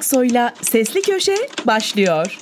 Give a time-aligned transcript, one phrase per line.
[0.00, 1.34] Aksoy'la Sesli Köşe
[1.66, 2.38] başlıyor.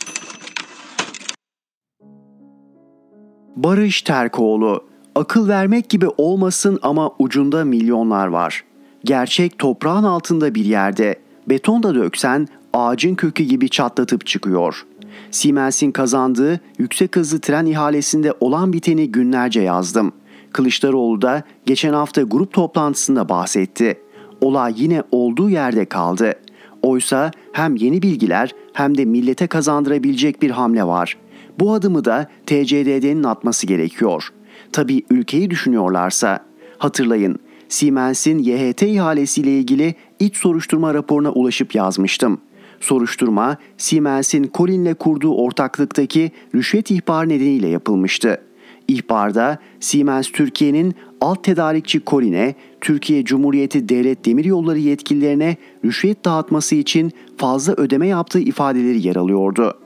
[3.57, 4.85] Barış Terkoğlu,
[5.15, 8.65] akıl vermek gibi olmasın ama ucunda milyonlar var.
[9.05, 11.17] Gerçek toprağın altında bir yerde,
[11.49, 14.87] betonda döksen ağacın kökü gibi çatlatıp çıkıyor.
[15.31, 20.13] Siemens'in kazandığı yüksek hızlı tren ihalesinde olan biteni günlerce yazdım.
[20.53, 24.01] Kılıçdaroğlu da geçen hafta grup toplantısında bahsetti.
[24.41, 26.35] Olay yine olduğu yerde kaldı.
[26.83, 31.17] Oysa hem yeni bilgiler hem de millete kazandırabilecek bir hamle var.
[31.61, 34.29] Bu adımı da TCDD'nin atması gerekiyor.
[34.73, 36.45] Tabii ülkeyi düşünüyorlarsa.
[36.79, 42.41] Hatırlayın, Siemens'in YHT ihalesiyle ilgili iç soruşturma raporuna ulaşıp yazmıştım.
[42.81, 48.41] Soruşturma, Siemens'in Colin'le kurduğu ortaklıktaki rüşvet ihbarı nedeniyle yapılmıştı.
[48.89, 57.73] İhbarda Siemens Türkiye'nin alt tedarikçi Colin'e, Türkiye Cumhuriyeti Devlet Demiryolları yetkililerine rüşvet dağıtması için fazla
[57.77, 59.79] ödeme yaptığı ifadeleri yer alıyordu.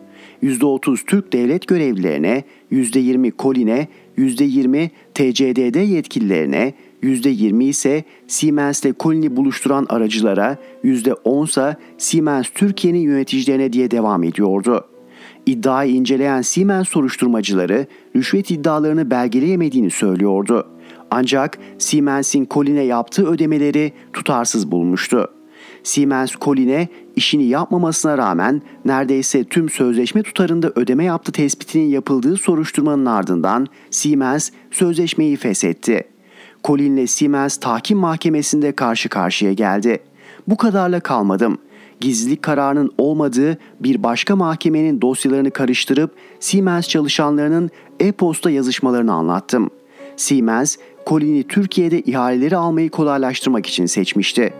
[0.42, 3.88] %30 Türk devlet görevlilerine, %20 Colin'e,
[4.18, 13.72] %20 TCDD yetkililerine, %20 ise Siemens ile Colin'i buluşturan aracılara, %10 ise Siemens Türkiye'nin yöneticilerine
[13.72, 14.84] diye devam ediyordu.
[15.46, 20.68] İddiayı inceleyen Siemens soruşturmacıları rüşvet iddialarını belgeleyemediğini söylüyordu.
[21.14, 25.28] Ancak Siemens'in Colin'e yaptığı ödemeleri tutarsız bulmuştu.
[25.82, 33.66] Siemens Colin'e işini yapmamasına rağmen neredeyse tüm sözleşme tutarında ödeme yaptı tespitinin yapıldığı soruşturmanın ardından
[33.90, 36.04] Siemens sözleşmeyi feshetti.
[36.64, 39.98] Colin'le Siemens tahkim mahkemesinde karşı karşıya geldi.
[40.48, 41.58] Bu kadarla kalmadım.
[42.00, 49.70] Gizlilik kararının olmadığı bir başka mahkemenin dosyalarını karıştırıp Siemens çalışanlarının e-posta yazışmalarını anlattım.
[50.16, 54.54] Siemens, Colin'i Türkiye'de ihaleleri almayı kolaylaştırmak için seçmişti.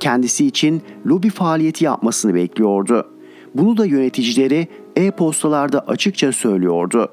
[0.00, 3.08] Kendisi için lobi faaliyeti yapmasını bekliyordu.
[3.54, 7.08] Bunu da yöneticileri e-postalarda açıkça söylüyordu.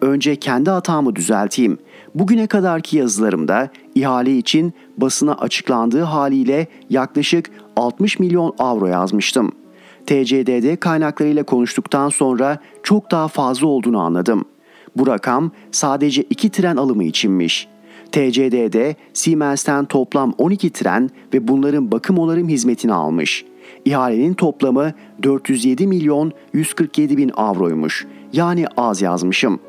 [0.00, 1.78] Önce kendi hatamı düzelteyim.
[2.14, 9.52] Bugüne kadarki yazılarımda ihale için basına açıklandığı haliyle yaklaşık 60 milyon avro yazmıştım.
[10.06, 14.44] TCDD kaynaklarıyla konuştuktan sonra çok daha fazla olduğunu anladım.
[14.96, 17.68] Bu rakam sadece iki tren alımı içinmiş.
[18.14, 23.44] TCDD Siemens'ten toplam 12 tren ve bunların bakım onarım hizmetini almış.
[23.84, 24.92] İhalenin toplamı
[25.22, 28.06] 407 milyon 147 bin avroymuş.
[28.32, 29.60] Yani az yazmışım.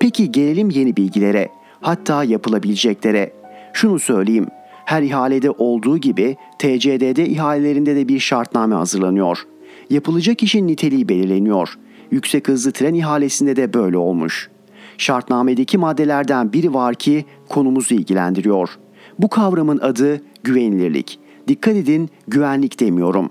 [0.00, 1.48] Peki gelelim yeni bilgilere.
[1.80, 3.32] Hatta yapılabileceklere.
[3.72, 4.46] Şunu söyleyeyim.
[4.84, 9.46] Her ihalede olduğu gibi TCDD ihalelerinde de bir şartname hazırlanıyor.
[9.90, 11.78] Yapılacak işin niteliği belirleniyor.
[12.10, 14.50] Yüksek hızlı tren ihalesinde de böyle olmuş.
[14.98, 18.78] Şartnamedeki maddelerden biri var ki konumuzu ilgilendiriyor.
[19.18, 21.18] Bu kavramın adı güvenilirlik.
[21.48, 23.30] Dikkat edin güvenlik demiyorum.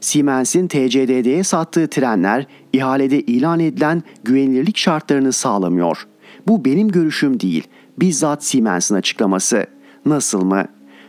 [0.00, 6.06] Siemens'in TCDD'ye sattığı trenler ihalede ilan edilen güvenilirlik şartlarını sağlamıyor.
[6.46, 7.64] Bu benim görüşüm değil,
[7.98, 9.66] bizzat Siemens'in açıklaması.
[10.06, 10.64] Nasıl mı?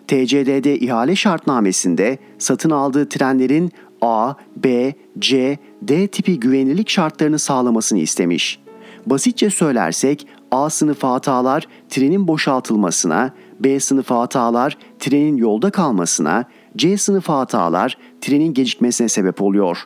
[0.07, 8.61] TCDD ihale şartnamesinde satın aldığı trenlerin A, B, C, D tipi güvenilirlik şartlarını sağlamasını istemiş.
[9.06, 16.45] Basitçe söylersek A sınıfı hatalar trenin boşaltılmasına, B sınıfı hatalar trenin yolda kalmasına,
[16.78, 19.78] C sınıfı hatalar trenin gecikmesine sebep oluyor.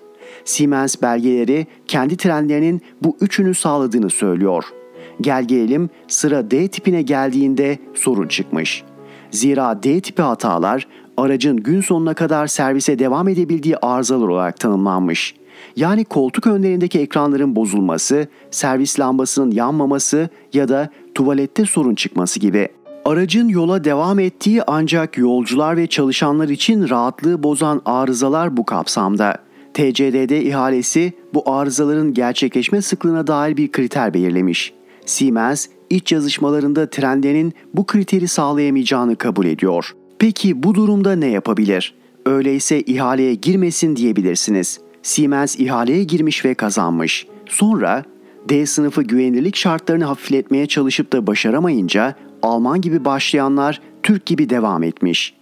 [0.46, 4.64] Siemens belgeleri kendi trenlerinin bu üçünü sağladığını söylüyor.
[5.22, 8.84] Gel gelelim sıra D tipine geldiğinde sorun çıkmış.
[9.32, 10.88] Zira D tipi hatalar
[11.18, 15.36] aracın gün sonuna kadar servise devam edebildiği arızalar olarak tanımlanmış.
[15.76, 22.68] Yani koltuk önlerindeki ekranların bozulması, servis lambasının yanmaması ya da tuvalette sorun çıkması gibi.
[23.06, 29.38] Aracın yola devam ettiği ancak yolcular ve çalışanlar için rahatlığı bozan arızalar bu kapsamda.
[29.74, 34.74] TCDD ihalesi bu arızaların gerçekleşme sıklığına dair bir kriter belirlemiş.
[35.06, 39.96] Siemens iç yazışmalarında trenlerin bu kriteri sağlayamayacağını kabul ediyor.
[40.20, 41.96] Peki bu durumda ne yapabilir?
[42.26, 44.80] Öyleyse ihaleye girmesin diyebilirsiniz.
[45.06, 47.28] Siemens ihaleye girmiş ve kazanmış.
[47.46, 48.04] Sonra
[48.50, 55.34] D sınıfı güvenilirlik şartlarını hafifletmeye çalışıp da başaramayınca Alman gibi başlayanlar Türk gibi devam etmiş.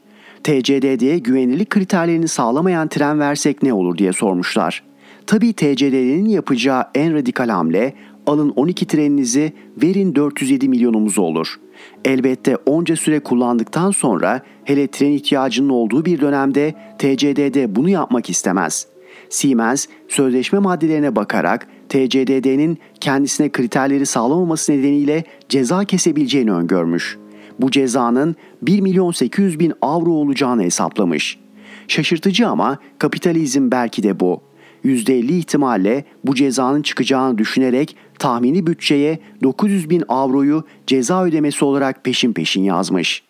[0.44, 4.84] TCDD'ye güvenilirlik kriterlerini sağlamayan tren versek ne olur diye sormuşlar.
[5.28, 7.94] Tabii TCDD'nin yapacağı en radikal hamle
[8.28, 11.60] alın 12 treninizi verin 407 milyonumuz olur.
[12.06, 18.93] Elbette onca süre kullandıktan sonra hele tren ihtiyacının olduğu bir dönemde TCDD bunu yapmak istemez.
[19.34, 27.18] Siemens sözleşme maddelerine bakarak TCDD'nin kendisine kriterleri sağlamaması nedeniyle ceza kesebileceğini öngörmüş.
[27.60, 31.40] Bu cezanın 1 milyon 800 bin avro olacağını hesaplamış.
[31.88, 34.42] Şaşırtıcı ama kapitalizm belki de bu.
[34.86, 42.34] %50 ihtimalle bu cezanın çıkacağını düşünerek tahmini bütçeye 900 bin avroyu ceza ödemesi olarak peşin
[42.34, 43.24] peşin yazmış.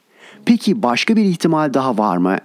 [0.46, 2.38] Peki başka bir ihtimal daha var mı?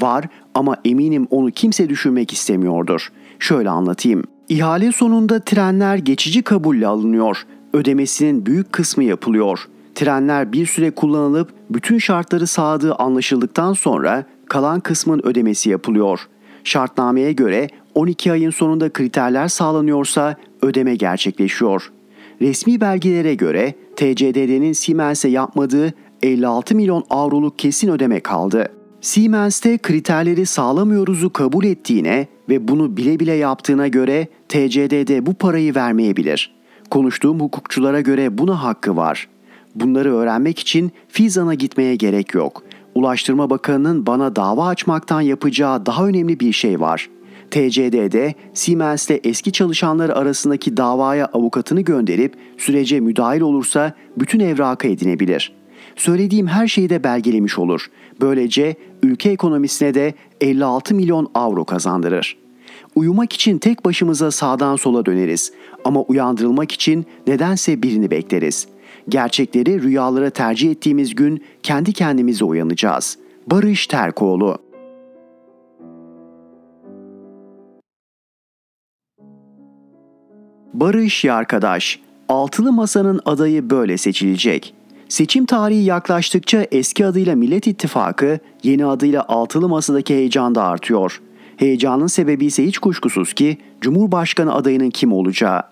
[0.00, 3.08] Var ama eminim onu kimse düşünmek istemiyordur.
[3.38, 4.24] Şöyle anlatayım.
[4.48, 7.46] İhale sonunda trenler geçici kabulle alınıyor.
[7.72, 9.68] Ödemesinin büyük kısmı yapılıyor.
[9.94, 16.20] Trenler bir süre kullanılıp bütün şartları sağladığı anlaşıldıktan sonra kalan kısmın ödemesi yapılıyor.
[16.64, 21.92] Şartnameye göre 12 ayın sonunda kriterler sağlanıyorsa ödeme gerçekleşiyor.
[22.40, 28.75] Resmi belgelere göre TCDD'nin Siemens'e yapmadığı 56 milyon avroluk kesin ödeme kaldı.
[29.06, 36.54] Siemens'te kriterleri sağlamıyoruzu kabul ettiğine ve bunu bile bile yaptığına göre TCDD bu parayı vermeyebilir.
[36.90, 39.28] Konuştuğum hukukçulara göre buna hakkı var.
[39.74, 42.62] Bunları öğrenmek için Fizan'a gitmeye gerek yok.
[42.94, 47.10] Ulaştırma Bakanı'nın bana dava açmaktan yapacağı daha önemli bir şey var.
[47.50, 55.52] TCD'de Siemens'le eski çalışanlar arasındaki davaya avukatını gönderip sürece müdahil olursa bütün evrakı edinebilir.
[55.96, 57.90] Söylediğim her şeyi de belgelemiş olur.
[58.20, 62.36] Böylece ülke ekonomisine de 56 milyon avro kazandırır.
[62.94, 65.52] Uyumak için tek başımıza sağdan sola döneriz
[65.84, 68.68] ama uyandırılmak için nedense birini bekleriz.
[69.08, 73.18] Gerçekleri rüyalara tercih ettiğimiz gün kendi kendimize uyanacağız.
[73.46, 74.58] Barış Terkoğlu
[80.74, 84.74] Barış ya arkadaş, altılı masanın adayı böyle seçilecek.
[85.08, 91.20] Seçim tarihi yaklaştıkça eski adıyla Millet İttifakı, yeni adıyla altılı masadaki heyecan da artıyor.
[91.56, 95.62] Heyecanın sebebi ise hiç kuşkusuz ki Cumhurbaşkanı adayının kim olacağı.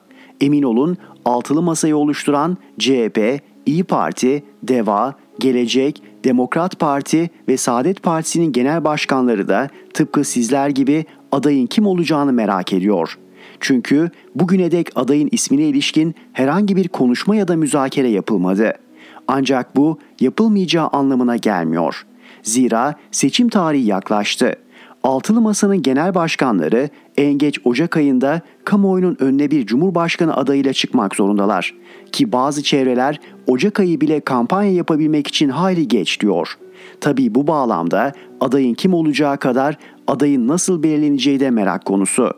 [0.40, 8.52] Emin olun altılı masayı oluşturan CHP, İyi Parti, DEVA, Gelecek, Demokrat Parti ve Saadet Partisi'nin
[8.52, 13.18] genel başkanları da tıpkı sizler gibi adayın kim olacağını merak ediyor.''
[13.60, 18.83] Çünkü bugüne dek adayın ismine ilişkin herhangi bir konuşma ya da müzakere yapılmadı.
[19.28, 22.06] Ancak bu yapılmayacağı anlamına gelmiyor.
[22.42, 24.54] Zira seçim tarihi yaklaştı.
[25.02, 31.74] Altılı Masa'nın genel başkanları en geç Ocak ayında kamuoyunun önüne bir cumhurbaşkanı adayıyla çıkmak zorundalar.
[32.12, 36.58] Ki bazı çevreler Ocak ayı bile kampanya yapabilmek için hayli geç diyor.
[37.00, 42.30] Tabii bu bağlamda adayın kim olacağı kadar adayın nasıl belirleneceği de merak konusu.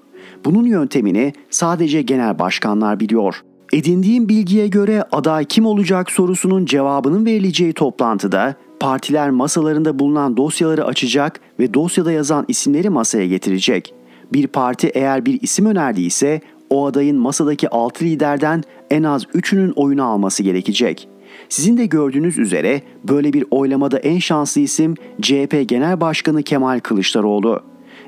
[0.44, 3.43] Bunun yöntemini sadece genel başkanlar biliyor.
[3.72, 11.40] Edindiğim bilgiye göre aday kim olacak sorusunun cevabının verileceği toplantıda partiler masalarında bulunan dosyaları açacak
[11.58, 13.94] ve dosyada yazan isimleri masaya getirecek.
[14.32, 16.40] Bir parti eğer bir isim önerdiyse
[16.70, 21.08] o adayın masadaki 6 liderden en az 3'ünün oyunu alması gerekecek.
[21.48, 27.60] Sizin de gördüğünüz üzere böyle bir oylamada en şanslı isim CHP Genel Başkanı Kemal Kılıçdaroğlu.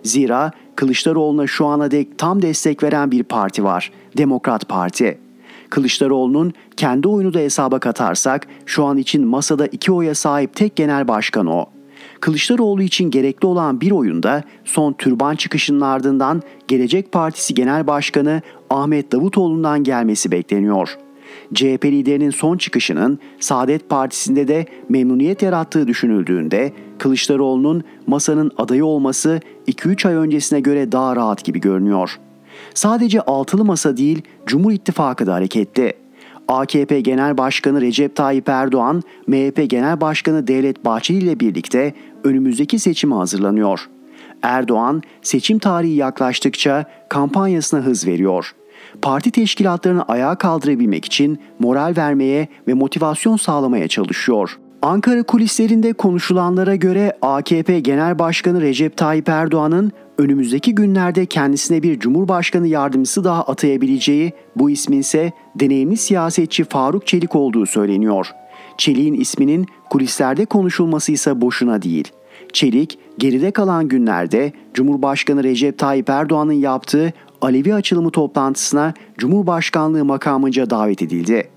[0.03, 3.93] Zira Kılıçdaroğlu'na şu ana dek tam destek veren bir parti var.
[4.17, 5.28] Demokrat Parti.
[5.71, 11.09] Kılıçdaroğlu'nun kendi oyunu da hesaba katarsak şu an için masada iki oya sahip tek genel
[11.09, 11.67] başkan o.
[12.21, 19.13] Kılıçdaroğlu için gerekli olan bir oyunda son türban çıkışının ardından Gelecek Partisi Genel Başkanı Ahmet
[19.13, 21.09] Davutoğlu'ndan gelmesi bekleniyor.''
[21.55, 30.09] CHP liderinin son çıkışının Saadet Partisi'nde de memnuniyet yarattığı düşünüldüğünde Kılıçdaroğlu'nun masanın adayı olması 2-3
[30.09, 32.19] ay öncesine göre daha rahat gibi görünüyor.
[32.79, 35.93] Sadece altılı masa değil Cumhur İttifakı da hareketli.
[36.49, 41.95] AKP Genel Başkanı Recep Tayyip Erdoğan, MHP Genel Başkanı Devlet Bahçeli ile birlikte
[42.25, 43.89] önümüzdeki seçime hazırlanıyor.
[44.43, 48.55] Erdoğan seçim tarihi yaklaştıkça kampanyasına hız veriyor
[49.03, 54.59] parti teşkilatlarını ayağa kaldırabilmek için moral vermeye ve motivasyon sağlamaya çalışıyor.
[54.83, 62.69] Ankara kulislerinde konuşulanlara göre AKP Genel Başkanı Recep Tayyip Erdoğan'ın önümüzdeki günlerde kendisine bir Cumhurbaşkanı
[62.69, 68.31] yardımcısı daha atayabileceği, bu ismin ise deneyimli siyasetçi Faruk Çelik olduğu söyleniyor.
[68.79, 72.09] Çelik'in isminin kulislerde konuşulması ise boşuna değil.
[72.53, 81.03] Çelik, geride kalan günlerde Cumhurbaşkanı Recep Tayyip Erdoğan'ın yaptığı Alevi açılımı toplantısına Cumhurbaşkanlığı makamınca davet
[81.03, 81.49] edildi.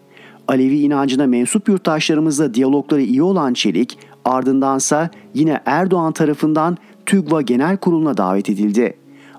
[0.48, 6.78] Alevi inancına mensup yurttaşlarımızla diyalogları iyi olan Çelik, ardındansa yine Erdoğan tarafından
[7.12, 8.94] TÜGVA Genel Kurulu'na davet edildi.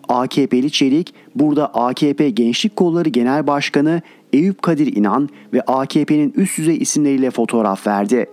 [0.08, 4.02] AKP'li Çelik burada AKP Gençlik Kolları Genel Başkanı
[4.32, 8.26] Eyüp Kadir İnan ve AKP'nin üst düzey isimleriyle fotoğraf verdi.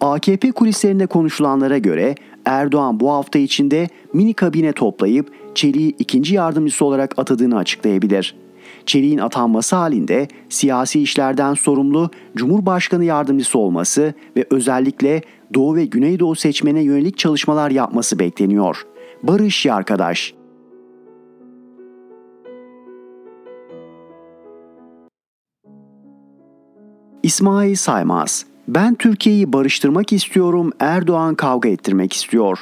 [0.00, 7.18] AKP kulislerinde konuşulanlara göre Erdoğan bu hafta içinde mini kabine toplayıp Çelik'i ikinci yardımcısı olarak
[7.18, 8.34] atadığını açıklayabilir.
[8.90, 15.22] Çelik'in atanması halinde siyasi işlerden sorumlu Cumhurbaşkanı yardımcısı olması ve özellikle
[15.54, 18.86] Doğu ve Güneydoğu seçmene yönelik çalışmalar yapması bekleniyor.
[19.22, 20.34] Barış Yarkadaş
[27.22, 32.58] İsmail Saymaz Ben Türkiye'yi barıştırmak istiyorum, Erdoğan kavga ettirmek istiyor.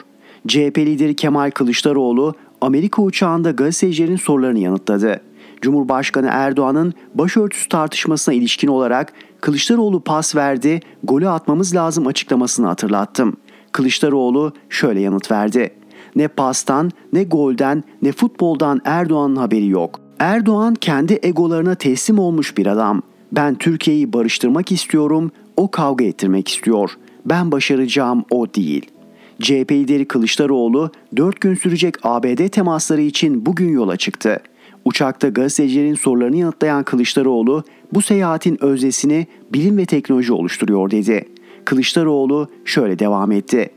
[0.48, 5.27] CHP lideri Kemal Kılıçdaroğlu Amerika uçağında gazetecilerin sorularını yanıtladı.
[5.60, 13.36] Cumhurbaşkanı Erdoğan'ın başörtüsü tartışmasına ilişkin olarak Kılıçdaroğlu pas verdi, golü atmamız lazım açıklamasını hatırlattım.
[13.72, 15.70] Kılıçdaroğlu şöyle yanıt verdi.
[16.16, 20.00] Ne pastan, ne golden, ne futboldan Erdoğan'ın haberi yok.
[20.18, 23.02] Erdoğan kendi egolarına teslim olmuş bir adam.
[23.32, 26.90] Ben Türkiye'yi barıştırmak istiyorum, o kavga ettirmek istiyor.
[27.26, 28.98] Ben başaracağım o değil.''
[29.42, 34.40] CHP lideri Kılıçdaroğlu 4 gün sürecek ABD temasları için bugün yola çıktı.
[34.84, 41.28] Uçakta gazetecilerin sorularını yanıtlayan Kılıçdaroğlu bu seyahatin özdesini bilim ve teknoloji oluşturuyor dedi.
[41.64, 43.70] Kılıçdaroğlu şöyle devam etti.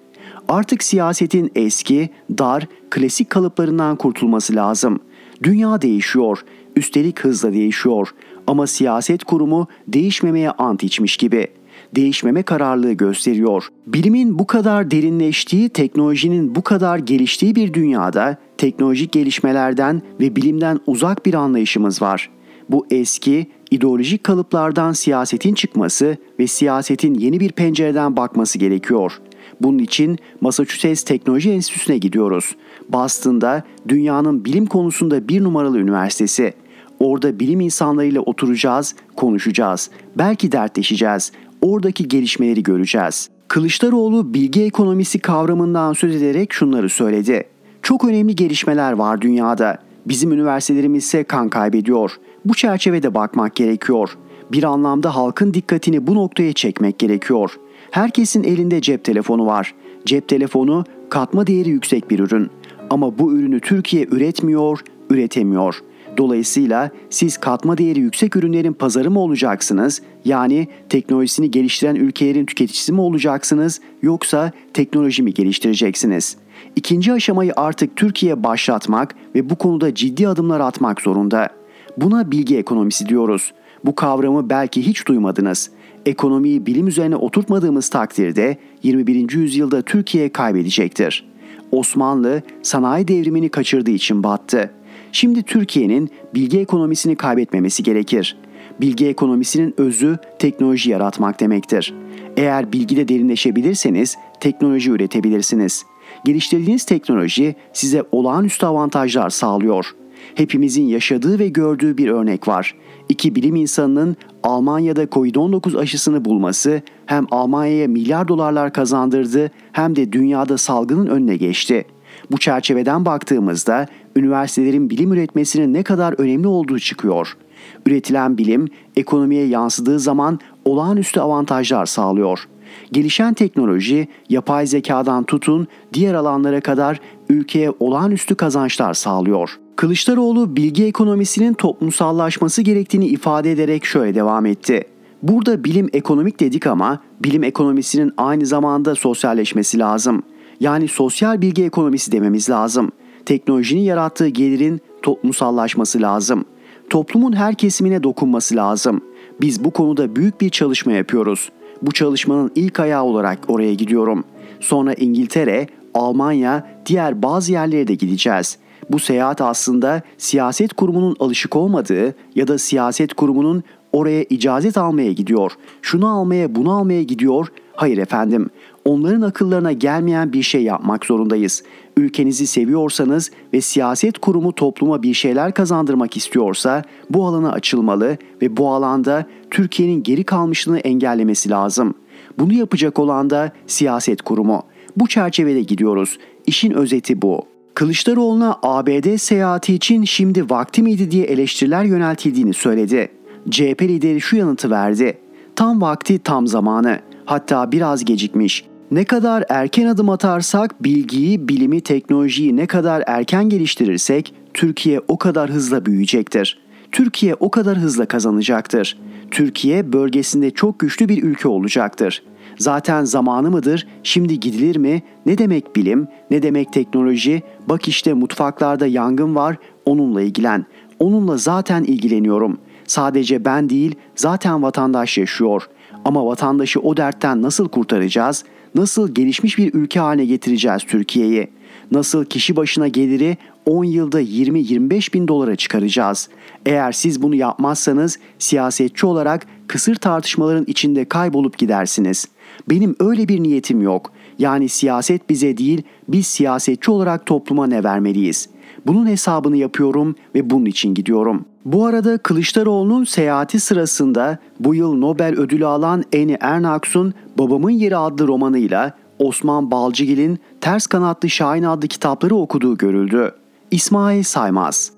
[0.47, 4.99] Artık siyasetin eski, dar, klasik kalıplarından kurtulması lazım.
[5.43, 8.13] Dünya değişiyor, üstelik hızla değişiyor
[8.47, 11.60] ama siyaset kurumu değişmemeye ant içmiş gibi.''
[11.95, 13.67] Değişmeme kararlılığı gösteriyor.
[13.87, 21.25] Bilimin bu kadar derinleştiği, teknolojinin bu kadar geliştiği bir dünyada teknolojik gelişmelerden ve bilimden uzak
[21.25, 22.29] bir anlayışımız var.
[22.69, 29.21] Bu eski, ideolojik kalıplardan siyasetin çıkması ve siyasetin yeni bir pencereden bakması gerekiyor.
[29.61, 32.55] Bunun için Massachusetts Teknoloji Enstitüsü'ne gidiyoruz.
[32.89, 36.53] Boston'da dünyanın bilim konusunda bir numaralı üniversitesi.
[36.99, 39.89] Orada bilim insanlarıyla oturacağız, konuşacağız.
[40.17, 41.31] Belki dertleşeceğiz
[41.61, 43.29] oradaki gelişmeleri göreceğiz.
[43.47, 47.43] Kılıçdaroğlu bilgi ekonomisi kavramından söz ederek şunları söyledi.
[47.81, 49.77] Çok önemli gelişmeler var dünyada.
[50.05, 52.11] Bizim üniversitelerimiz ise kan kaybediyor.
[52.45, 54.17] Bu çerçevede bakmak gerekiyor.
[54.51, 57.51] Bir anlamda halkın dikkatini bu noktaya çekmek gerekiyor.
[57.91, 59.75] Herkesin elinde cep telefonu var.
[60.05, 62.49] Cep telefonu katma değeri yüksek bir ürün.
[62.89, 65.81] Ama bu ürünü Türkiye üretmiyor, üretemiyor.
[66.17, 70.01] Dolayısıyla siz katma değeri yüksek ürünlerin pazarı mı olacaksınız?
[70.25, 76.37] Yani teknolojisini geliştiren ülkelerin tüketicisi mi olacaksınız yoksa teknoloji mi geliştireceksiniz?
[76.75, 81.49] İkinci aşamayı artık Türkiye başlatmak ve bu konuda ciddi adımlar atmak zorunda.
[81.97, 83.53] Buna bilgi ekonomisi diyoruz.
[83.85, 85.71] Bu kavramı belki hiç duymadınız.
[86.05, 89.31] Ekonomiyi bilim üzerine oturtmadığımız takdirde 21.
[89.31, 91.31] yüzyılda Türkiye kaybedecektir.
[91.71, 94.71] Osmanlı sanayi devrimini kaçırdığı için battı.
[95.11, 98.37] Şimdi Türkiye'nin bilgi ekonomisini kaybetmemesi gerekir.
[98.81, 101.93] Bilgi ekonomisinin özü teknoloji yaratmak demektir.
[102.37, 105.85] Eğer bilgide derinleşebilirseniz teknoloji üretebilirsiniz.
[106.25, 109.95] Geliştirdiğiniz teknoloji size olağanüstü avantajlar sağlıyor.
[110.35, 112.75] Hepimizin yaşadığı ve gördüğü bir örnek var.
[113.09, 120.57] İki bilim insanının Almanya'da Covid-19 aşısını bulması hem Almanya'ya milyar dolarlar kazandırdı hem de dünyada
[120.57, 121.85] salgının önüne geçti.
[122.31, 127.37] Bu çerçeveden baktığımızda üniversitelerin bilim üretmesinin ne kadar önemli olduğu çıkıyor.
[127.85, 132.47] Üretilen bilim ekonomiye yansıdığı zaman olağanüstü avantajlar sağlıyor.
[132.91, 136.99] Gelişen teknoloji yapay zekadan tutun diğer alanlara kadar
[137.29, 139.59] ülkeye olağanüstü kazançlar sağlıyor.
[139.75, 144.83] Kılıçdaroğlu bilgi ekonomisinin toplumsallaşması gerektiğini ifade ederek şöyle devam etti.
[145.23, 150.23] Burada bilim ekonomik dedik ama bilim ekonomisinin aynı zamanda sosyalleşmesi lazım.
[150.59, 152.91] Yani sosyal bilgi ekonomisi dememiz lazım.
[153.25, 156.45] Teknolojinin yarattığı gelirin toplumsallaşması lazım.
[156.89, 159.01] Toplumun her kesimine dokunması lazım.
[159.41, 161.51] Biz bu konuda büyük bir çalışma yapıyoruz.
[161.81, 164.23] Bu çalışmanın ilk ayağı olarak oraya gidiyorum.
[164.59, 168.57] Sonra İngiltere, Almanya, diğer bazı yerlere de gideceğiz.
[168.89, 175.51] Bu seyahat aslında siyaset kurumunun alışık olmadığı ya da siyaset kurumunun oraya icazet almaya gidiyor.
[175.81, 177.47] Şunu almaya, bunu almaya gidiyor.
[177.75, 178.49] Hayır efendim
[178.85, 181.63] onların akıllarına gelmeyen bir şey yapmak zorundayız.
[181.97, 188.69] Ülkenizi seviyorsanız ve siyaset kurumu topluma bir şeyler kazandırmak istiyorsa bu alana açılmalı ve bu
[188.69, 191.93] alanda Türkiye'nin geri kalmışlığını engellemesi lazım.
[192.39, 194.63] Bunu yapacak olan da siyaset kurumu.
[194.97, 196.17] Bu çerçevede gidiyoruz.
[196.47, 197.41] İşin özeti bu.
[197.73, 203.09] Kılıçdaroğlu'na ABD seyahati için şimdi vakti miydi diye eleştiriler yöneltildiğini söyledi.
[203.49, 205.17] CHP lideri şu yanıtı verdi.
[205.55, 206.99] Tam vakti tam zamanı.
[207.25, 208.70] Hatta biraz gecikmiş.
[208.91, 215.49] Ne kadar erken adım atarsak bilgiyi, bilimi, teknolojiyi ne kadar erken geliştirirsek Türkiye o kadar
[215.49, 216.59] hızla büyüyecektir.
[216.91, 218.97] Türkiye o kadar hızla kazanacaktır.
[219.31, 222.23] Türkiye bölgesinde çok güçlü bir ülke olacaktır.
[222.57, 223.87] Zaten zamanı mıdır?
[224.03, 225.01] Şimdi gidilir mi?
[225.25, 226.07] Ne demek bilim?
[226.31, 227.41] Ne demek teknoloji?
[227.69, 230.65] Bak işte mutfaklarda yangın var, onunla ilgilen.
[230.99, 232.57] Onunla zaten ilgileniyorum.
[232.87, 235.69] Sadece ben değil, zaten vatandaş yaşıyor.
[236.05, 238.43] Ama vatandaşı o dertten nasıl kurtaracağız?
[238.75, 241.47] Nasıl gelişmiş bir ülke haline getireceğiz Türkiye'yi?
[241.91, 246.29] Nasıl kişi başına geliri 10 yılda 20-25 bin dolara çıkaracağız?
[246.65, 252.27] Eğer siz bunu yapmazsanız siyasetçi olarak kısır tartışmaların içinde kaybolup gidersiniz.
[252.69, 254.11] Benim öyle bir niyetim yok.
[254.39, 258.49] Yani siyaset bize değil, biz siyasetçi olarak topluma ne vermeliyiz?
[258.87, 261.45] Bunun hesabını yapıyorum ve bunun için gidiyorum.
[261.65, 268.27] Bu arada Kılıçdaroğlu'nun seyahati sırasında bu yıl Nobel ödülü alan Eni Ernaks'un Babamın Yeri adlı
[268.27, 273.35] romanıyla Osman Balcıgil'in Ters Kanatlı Şahin adlı kitapları okuduğu görüldü.
[273.71, 274.91] İsmail Saymaz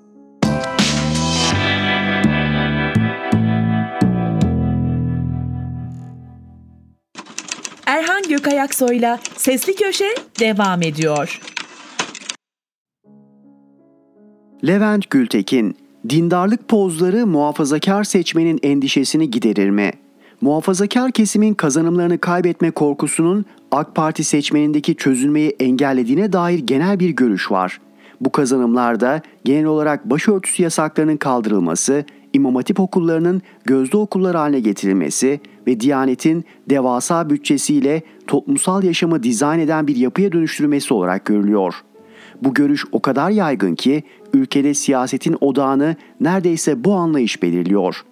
[7.86, 11.40] Erhan Gökayaksoy'la Sesli Köşe devam ediyor.
[14.66, 15.76] Levent Gültekin,
[16.08, 19.90] dindarlık pozları muhafazakar seçmenin endişesini giderir mi?
[20.40, 27.80] Muhafazakar kesimin kazanımlarını kaybetme korkusunun AK Parti seçmenindeki çözülmeyi engellediğine dair genel bir görüş var.
[28.20, 35.80] Bu kazanımlarda genel olarak başörtüsü yasaklarının kaldırılması, İmam Hatip okullarının gözde okullar haline getirilmesi ve
[35.80, 41.74] Diyanet'in devasa bütçesiyle toplumsal yaşamı dizayn eden bir yapıya dönüştürmesi olarak görülüyor.
[42.42, 44.02] Bu görüş o kadar yaygın ki
[44.34, 48.04] ülkede siyasetin odağını neredeyse bu anlayış belirliyor.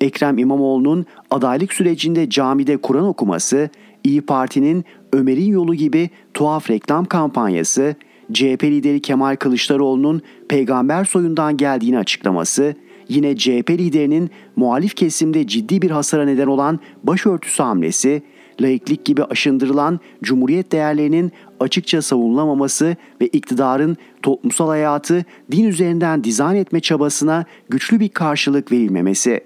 [0.00, 3.70] Ekrem İmamoğlu'nun adaylık sürecinde camide Kur'an okuması,
[4.04, 7.94] İyi Parti'nin Ömer'in yolu gibi tuhaf reklam kampanyası,
[8.32, 12.74] CHP lideri Kemal Kılıçdaroğlu'nun peygamber soyundan geldiğini açıklaması,
[13.08, 18.22] yine CHP liderinin muhalif kesimde ciddi bir hasara neden olan başörtüsü hamlesi,
[18.60, 26.80] laiklik gibi aşındırılan cumhuriyet değerlerinin açıkça savunulamaması ve iktidarın toplumsal hayatı din üzerinden dizayn etme
[26.80, 29.40] çabasına güçlü bir karşılık verilmemesi.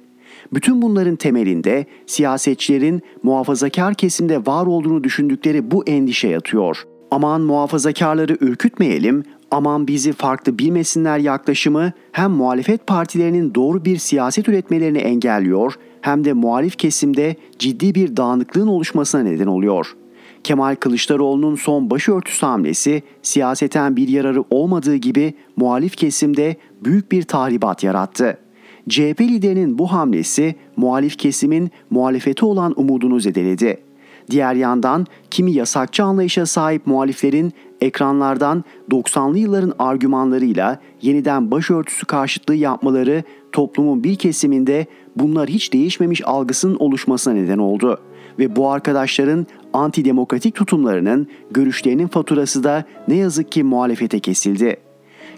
[0.54, 6.86] Bütün bunların temelinde siyasetçilerin muhafazakar kesimde var olduğunu düşündükleri bu endişe yatıyor.
[7.10, 14.98] Aman muhafazakarları ürkütmeyelim, aman bizi farklı bilmesinler yaklaşımı hem muhalefet partilerinin doğru bir siyaset üretmelerini
[14.98, 19.96] engelliyor hem de muhalif kesimde ciddi bir dağınıklığın oluşmasına neden oluyor.
[20.46, 27.84] Kemal Kılıçdaroğlu'nun son başörtüsü hamlesi siyaseten bir yararı olmadığı gibi muhalif kesimde büyük bir tahribat
[27.84, 28.38] yarattı.
[28.88, 33.80] CHP liderinin bu hamlesi muhalif kesimin muhalefeti olan umudunu zedeledi.
[34.30, 43.22] Diğer yandan kimi yasakçı anlayışa sahip muhaliflerin ekranlardan 90'lı yılların argümanlarıyla yeniden başörtüsü karşıtlığı yapmaları
[43.52, 48.00] toplumun bir kesiminde bunlar hiç değişmemiş algısının oluşmasına neden oldu.
[48.38, 49.46] Ve bu arkadaşların
[49.76, 54.76] antidemokratik tutumlarının, görüşlerinin faturası da ne yazık ki muhalefete kesildi.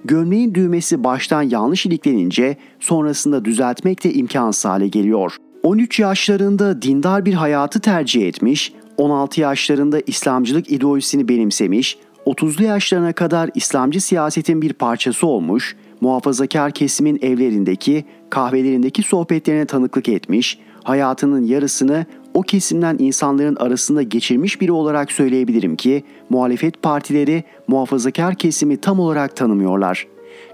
[0.05, 5.37] Gömleğin düğmesi baştan yanlış iliklenince sonrasında düzeltmek de imkansız hale geliyor.
[5.63, 13.51] 13 yaşlarında dindar bir hayatı tercih etmiş, 16 yaşlarında İslamcılık ideolojisini benimsemiş, 30'lu yaşlarına kadar
[13.55, 22.43] İslamcı siyasetin bir parçası olmuş, muhafazakar kesimin evlerindeki, kahvelerindeki sohbetlerine tanıklık etmiş, hayatının yarısını o
[22.43, 30.07] kesimden insanların arasında geçirmiş biri olarak söyleyebilirim ki muhalefet partileri muhafazakar kesimi tam olarak tanımıyorlar.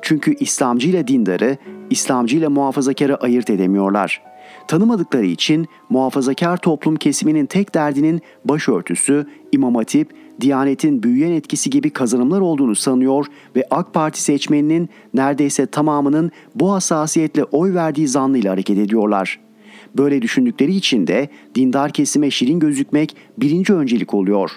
[0.03, 1.57] Çünkü İslamcı ile dindarı,
[1.91, 4.23] İslamcı ile muhafazakarı ayırt edemiyorlar.
[4.69, 12.41] Tanımadıkları için muhafazakar toplum kesiminin tek derdinin başörtüsü, imam hatip, Diyanetin büyüyen etkisi gibi kazanımlar
[12.41, 19.44] olduğunu sanıyor ve AK Parti seçmeninin neredeyse tamamının bu hassasiyetle oy verdiği zannıyla hareket ediyorlar.
[19.97, 24.51] Böyle düşündükleri için de dindar kesime şirin gözükmek birinci öncelik oluyor.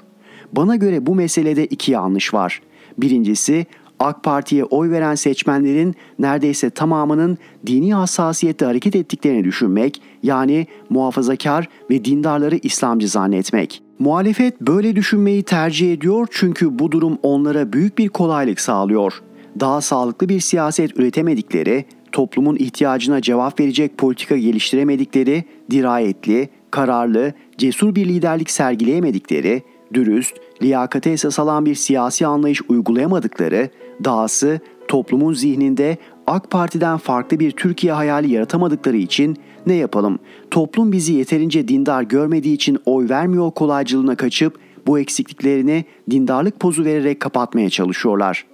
[0.53, 2.61] Bana göre bu meselede iki yanlış var.
[2.97, 3.65] Birincisi
[3.99, 12.05] AK Parti'ye oy veren seçmenlerin neredeyse tamamının dini hassasiyette hareket ettiklerini düşünmek, yani muhafazakar ve
[12.05, 13.81] dindarları İslamcı zannetmek.
[13.99, 19.13] Muhalefet böyle düşünmeyi tercih ediyor çünkü bu durum onlara büyük bir kolaylık sağlıyor.
[19.59, 28.05] Daha sağlıklı bir siyaset üretemedikleri, toplumun ihtiyacına cevap verecek politika geliştiremedikleri, dirayetli, kararlı, cesur bir
[28.05, 33.69] liderlik sergileyemedikleri, dürüst, liyakate esas alan bir siyasi anlayış uygulayamadıkları,
[34.03, 40.19] dahası toplumun zihninde AK Parti'den farklı bir Türkiye hayali yaratamadıkları için ne yapalım?
[40.51, 47.19] Toplum bizi yeterince dindar görmediği için oy vermiyor kolaycılığına kaçıp bu eksikliklerini dindarlık pozu vererek
[47.19, 48.45] kapatmaya çalışıyorlar.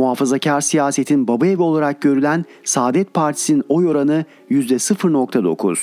[0.00, 5.78] Muhafazakar siyasetin baba evi olarak görülen Saadet Partisi'nin oy oranı %0.9.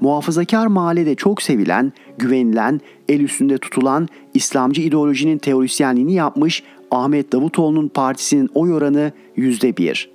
[0.00, 8.50] Muhafazakar mahallede çok sevilen, güvenilen, el üstünde tutulan İslamcı ideolojinin teorisyenliğini yapmış Ahmet Davutoğlu'nun partisinin
[8.54, 10.08] oy oranı %1.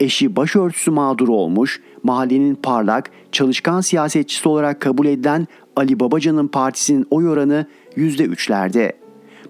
[0.00, 5.46] eşi başörtüsü mağduru olmuş, mahallenin parlak, çalışkan siyasetçisi olarak kabul edilen
[5.76, 8.92] Ali Babacan'ın partisinin oy oranı %3'lerde.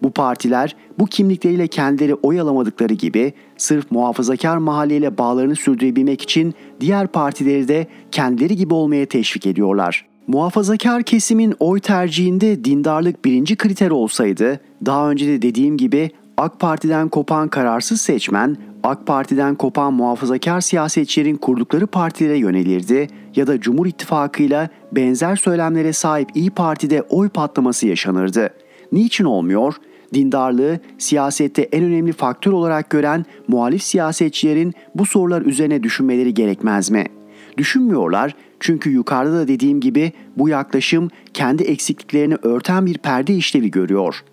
[0.02, 7.06] Bu partiler bu kimlikleriyle kendileri oy alamadıkları gibi sırf muhafazakar mahalleyle bağlarını sürdürebilmek için diğer
[7.06, 10.06] partileri de kendileri gibi olmaya teşvik ediyorlar.
[10.26, 17.08] Muhafazakar kesimin oy tercihinde dindarlık birinci kriter olsaydı, daha önce de dediğim gibi AK Parti'den
[17.08, 24.68] kopan kararsız seçmen, AK Parti'den kopan muhafazakar siyasetçilerin kurdukları partilere yönelirdi ya da Cumhur İttifakı'yla
[24.92, 28.50] benzer söylemlere sahip İyi Parti'de oy patlaması yaşanırdı.
[28.92, 29.74] Niçin olmuyor?
[30.14, 37.04] Dindarlığı siyasette en önemli faktör olarak gören muhalif siyasetçilerin bu sorular üzerine düşünmeleri gerekmez mi?
[37.56, 44.24] Düşünmüyorlar çünkü yukarıda da dediğim gibi bu yaklaşım kendi eksikliklerini örten bir perde işlevi görüyor.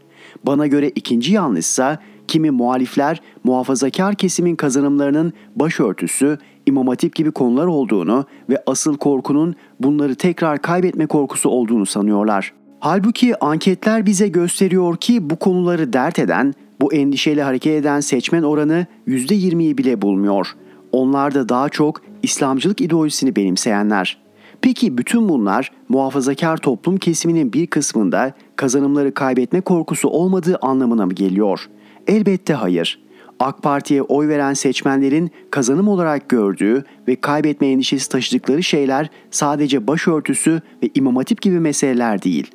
[0.44, 8.26] Bana göre ikinci yanlışsa kimi muhalifler muhafazakar kesimin kazanımlarının başörtüsü, imam hatip gibi konular olduğunu
[8.50, 12.54] ve asıl korkunun bunları tekrar kaybetme korkusu olduğunu sanıyorlar.
[12.86, 18.86] Halbuki anketler bize gösteriyor ki bu konuları dert eden, bu endişeyle hareket eden seçmen oranı
[19.08, 20.48] %20'yi bile bulmuyor.
[20.91, 24.17] Onlar da daha çok İslamcılık ideolojisini benimseyenler.
[24.62, 31.69] Peki bütün bunlar muhafazakar toplum kesiminin bir kısmında kazanımları kaybetme korkusu olmadığı anlamına mı geliyor?
[32.08, 33.00] Elbette hayır.
[33.39, 40.62] AK Parti'ye oy veren seçmenlerin kazanım olarak gördüğü ve kaybetme endişesi taşıdıkları şeyler sadece başörtüsü
[40.84, 42.52] ve imam hatip gibi meseleler değil.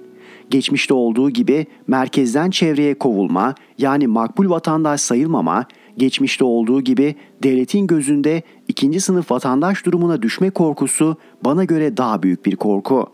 [0.51, 8.43] Geçmişte olduğu gibi merkezden çevreye kovulma yani makbul vatandaş sayılmama, geçmişte olduğu gibi devletin gözünde
[8.69, 13.07] ikinci sınıf vatandaş durumuna düşme korkusu bana göre daha büyük bir korku.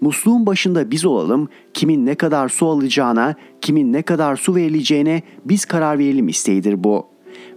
[0.00, 5.64] Musluğun başında biz olalım, kimin ne kadar su alacağına, kimin ne kadar su verileceğine biz
[5.64, 7.13] karar verelim isteğidir bu.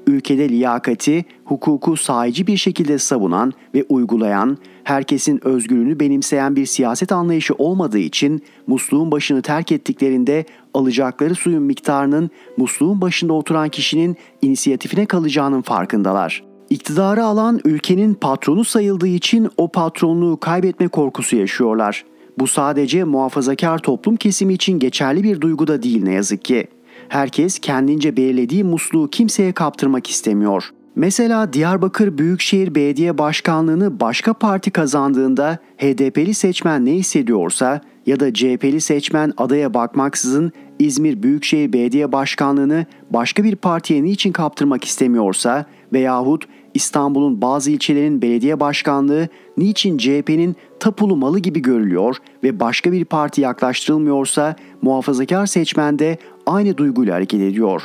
[0.07, 7.53] Ülkede liyakati, hukuku sahici bir şekilde savunan ve uygulayan, herkesin özgürlüğünü benimseyen bir siyaset anlayışı
[7.53, 15.61] olmadığı için musluğun başını terk ettiklerinde alacakları suyun miktarının musluğun başında oturan kişinin inisiyatifine kalacağının
[15.61, 16.43] farkındalar.
[16.69, 22.05] İktidarı alan ülkenin patronu sayıldığı için o patronluğu kaybetme korkusu yaşıyorlar.
[22.39, 26.67] Bu sadece muhafazakar toplum kesimi için geçerli bir duygu da değil ne yazık ki.
[27.09, 30.69] Herkes kendince belirlediği musluğu kimseye kaptırmak istemiyor.
[30.95, 38.81] Mesela Diyarbakır Büyükşehir Belediye Başkanlığını başka parti kazandığında HDP'li seçmen ne hissediyorsa ya da CHP'li
[38.81, 47.41] seçmen adaya bakmaksızın İzmir Büyükşehir Belediye Başkanlığını başka bir partiye niçin kaptırmak istemiyorsa veyahut İstanbul'un
[47.41, 54.55] bazı ilçelerin belediye başkanlığı niçin CHP'nin tapulu malı gibi görülüyor ve başka bir parti yaklaştırılmıyorsa
[54.81, 56.17] muhafazakar seçmen de
[56.47, 57.81] aynı duyguyla hareket ediyor.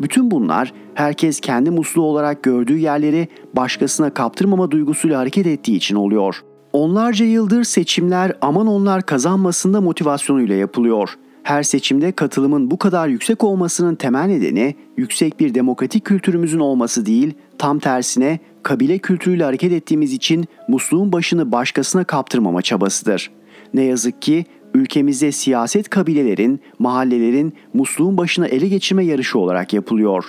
[0.00, 6.42] Bütün bunlar herkes kendi musluğu olarak gördüğü yerleri başkasına kaptırmama duygusuyla hareket ettiği için oluyor.
[6.72, 11.10] Onlarca yıldır seçimler aman onlar kazanmasında motivasyonuyla yapılıyor.
[11.42, 17.34] Her seçimde katılımın bu kadar yüksek olmasının temel nedeni yüksek bir demokratik kültürümüzün olması değil,
[17.58, 23.30] tam tersine kabile kültürüyle hareket ettiğimiz için musluğun başını başkasına kaptırmama çabasıdır.
[23.74, 24.44] Ne yazık ki
[24.76, 30.24] ülkemizde siyaset kabilelerin, mahallelerin musluğun başına ele geçirme yarışı olarak yapılıyor.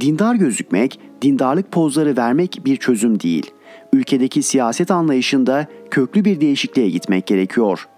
[0.00, 3.50] Dindar gözükmek, dindarlık pozları vermek bir çözüm değil.
[3.92, 7.88] Ülkedeki siyaset anlayışında köklü bir değişikliğe gitmek gerekiyor.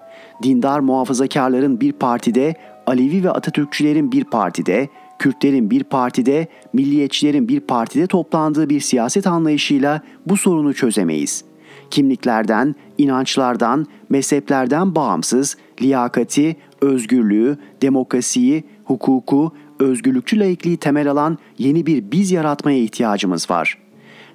[0.43, 2.55] Dindar muhafazakarların bir partide,
[2.87, 10.01] Alevi ve Atatürkçülerin bir partide, Kürtlerin bir partide, milliyetçilerin bir partide toplandığı bir siyaset anlayışıyla
[10.27, 11.45] bu sorunu çözemeyiz.
[11.91, 22.31] Kimliklerden, inançlardan, mezheplerden bağımsız liyakati, özgürlüğü, demokrasiyi, hukuku, özgürlükçü laikliği temel alan yeni bir biz
[22.31, 23.79] yaratmaya ihtiyacımız var.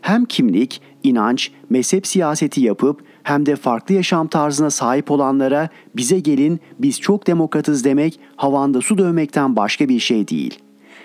[0.02, 6.60] Hem kimlik, inanç, mezhep siyaseti yapıp hem de farklı yaşam tarzına sahip olanlara bize gelin
[6.80, 10.60] biz çok demokratız demek havanda su dövmekten başka bir şey değil.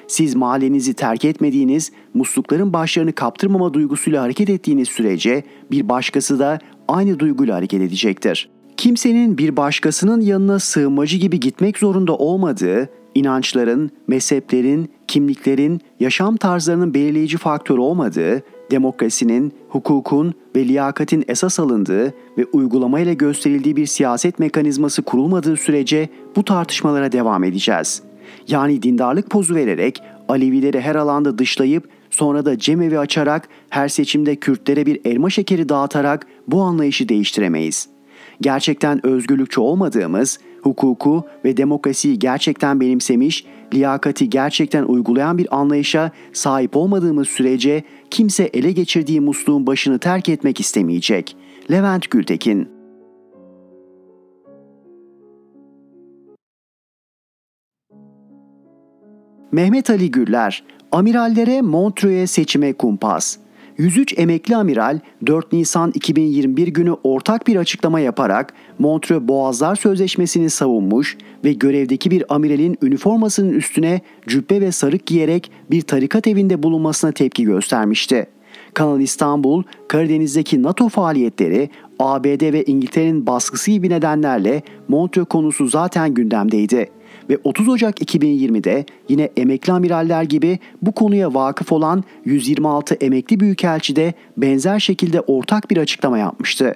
[0.08, 7.18] Siz mahallenizi terk etmediğiniz, muslukların başlarını kaptırmama duygusuyla hareket ettiğiniz sürece bir başkası da aynı
[7.18, 8.48] duyguyla hareket edecektir.
[8.76, 17.38] Kimsenin bir başkasının yanına sığınmacı gibi gitmek zorunda olmadığı, inançların, mezheplerin, kimliklerin, yaşam tarzlarının belirleyici
[17.38, 25.56] faktör olmadığı, demokrasinin, hukukun ve liyakatin esas alındığı ve uygulamayla gösterildiği bir siyaset mekanizması kurulmadığı
[25.56, 28.02] sürece bu tartışmalara devam edeceğiz.
[28.48, 34.86] Yani dindarlık pozu vererek Alevileri her alanda dışlayıp sonra da cemevi açarak her seçimde Kürtlere
[34.86, 37.88] bir elma şekeri dağıtarak bu anlayışı değiştiremeyiz.
[38.40, 47.28] Gerçekten özgürlükçü olmadığımız, hukuku ve demokrasiyi gerçekten benimsemiş, liyakati gerçekten uygulayan bir anlayışa sahip olmadığımız
[47.28, 51.36] sürece kimse ele geçirdiği musluğun başını terk etmek istemeyecek.
[51.70, 52.75] Levent Gültekin
[59.52, 63.36] Mehmet Ali Güller, amirallere Montreux'e seçime kumpas.
[63.78, 71.16] 103 emekli amiral 4 Nisan 2021 günü ortak bir açıklama yaparak Montreux Boğazlar Sözleşmesi'ni savunmuş
[71.44, 77.44] ve görevdeki bir amiralin üniformasının üstüne cübbe ve sarık giyerek bir tarikat evinde bulunmasına tepki
[77.44, 78.26] göstermişti.
[78.74, 86.95] Kanal İstanbul, Karadeniz'deki NATO faaliyetleri, ABD ve İngiltere'nin baskısı gibi nedenlerle Montreux konusu zaten gündemdeydi
[87.30, 93.96] ve 30 Ocak 2020'de yine emekli amiraller gibi bu konuya vakıf olan 126 emekli büyükelçi
[93.96, 96.74] de benzer şekilde ortak bir açıklama yapmıştı.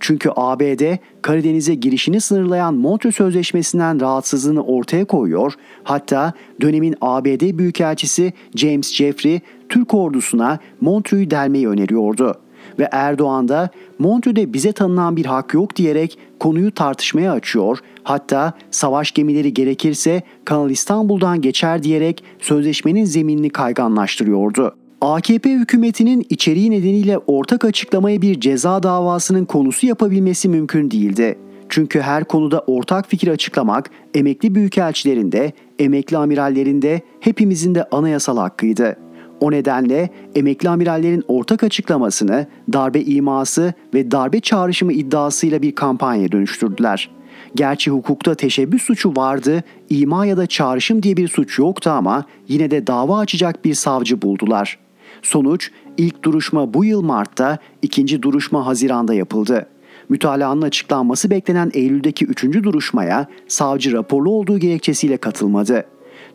[0.00, 5.52] Çünkü ABD Karadeniz'e girişini sınırlayan Montreux Sözleşmesi'nden rahatsızlığını ortaya koyuyor.
[5.84, 12.34] Hatta dönemin ABD Büyükelçisi James Jeffrey Türk ordusuna Montreux'u delmeyi öneriyordu
[12.78, 17.78] ve Erdoğan da Montreux'de bize tanınan bir hak yok diyerek konuyu tartışmaya açıyor.
[18.02, 24.74] Hatta savaş gemileri gerekirse Kanal İstanbul'dan geçer diyerek sözleşmenin zeminini kayganlaştırıyordu.
[25.00, 31.38] AKP hükümetinin içeriği nedeniyle ortak açıklamayı bir ceza davasının konusu yapabilmesi mümkün değildi.
[31.68, 38.96] Çünkü her konuda ortak fikir açıklamak emekli büyükelçilerinde, emekli amirallerinde hepimizin de anayasal hakkıydı.
[39.40, 47.10] O nedenle emekli amirallerin ortak açıklamasını darbe iması ve darbe çağrışımı iddiasıyla bir kampanya dönüştürdüler.
[47.54, 52.70] Gerçi hukukta teşebbüs suçu vardı, ima ya da çağrışım diye bir suç yoktu ama yine
[52.70, 54.78] de dava açacak bir savcı buldular.
[55.22, 59.66] Sonuç ilk duruşma bu yıl Mart'ta, ikinci duruşma Haziran'da yapıldı.
[60.08, 65.84] Mütalaanın açıklanması beklenen Eylül'deki üçüncü duruşmaya savcı raporlu olduğu gerekçesiyle katılmadı.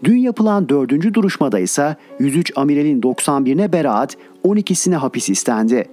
[0.03, 5.85] Dün yapılan dördüncü duruşmada ise 103 amiralin 91'ine beraat, 12'sine hapis istendi.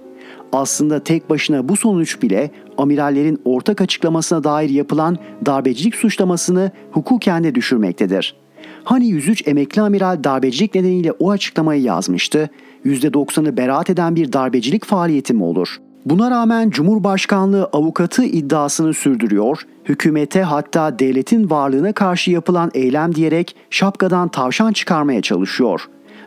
[0.51, 7.55] Aslında tek başına bu sonuç bile amirallerin ortak açıklamasına dair yapılan darbecilik suçlamasını hukuken de
[7.55, 8.35] düşürmektedir.
[8.83, 12.49] Hani 103 emekli amiral darbecilik nedeniyle o açıklamayı yazmıştı,
[12.85, 20.41] %90'ı beraat eden bir darbecilik faaliyeti mi olur?'' Buna rağmen Cumhurbaşkanlığı avukatı iddiasını sürdürüyor, hükümete
[20.41, 25.81] hatta devletin varlığına karşı yapılan eylem diyerek şapkadan tavşan çıkarmaya çalışıyor.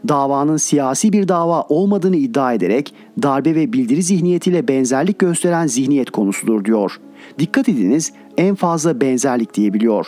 [0.09, 6.65] Davanın siyasi bir dava olmadığını iddia ederek darbe ve bildiri zihniyetiyle benzerlik gösteren zihniyet konusudur
[6.65, 7.01] diyor.
[7.39, 10.07] Dikkat ediniz en fazla benzerlik diyebiliyor.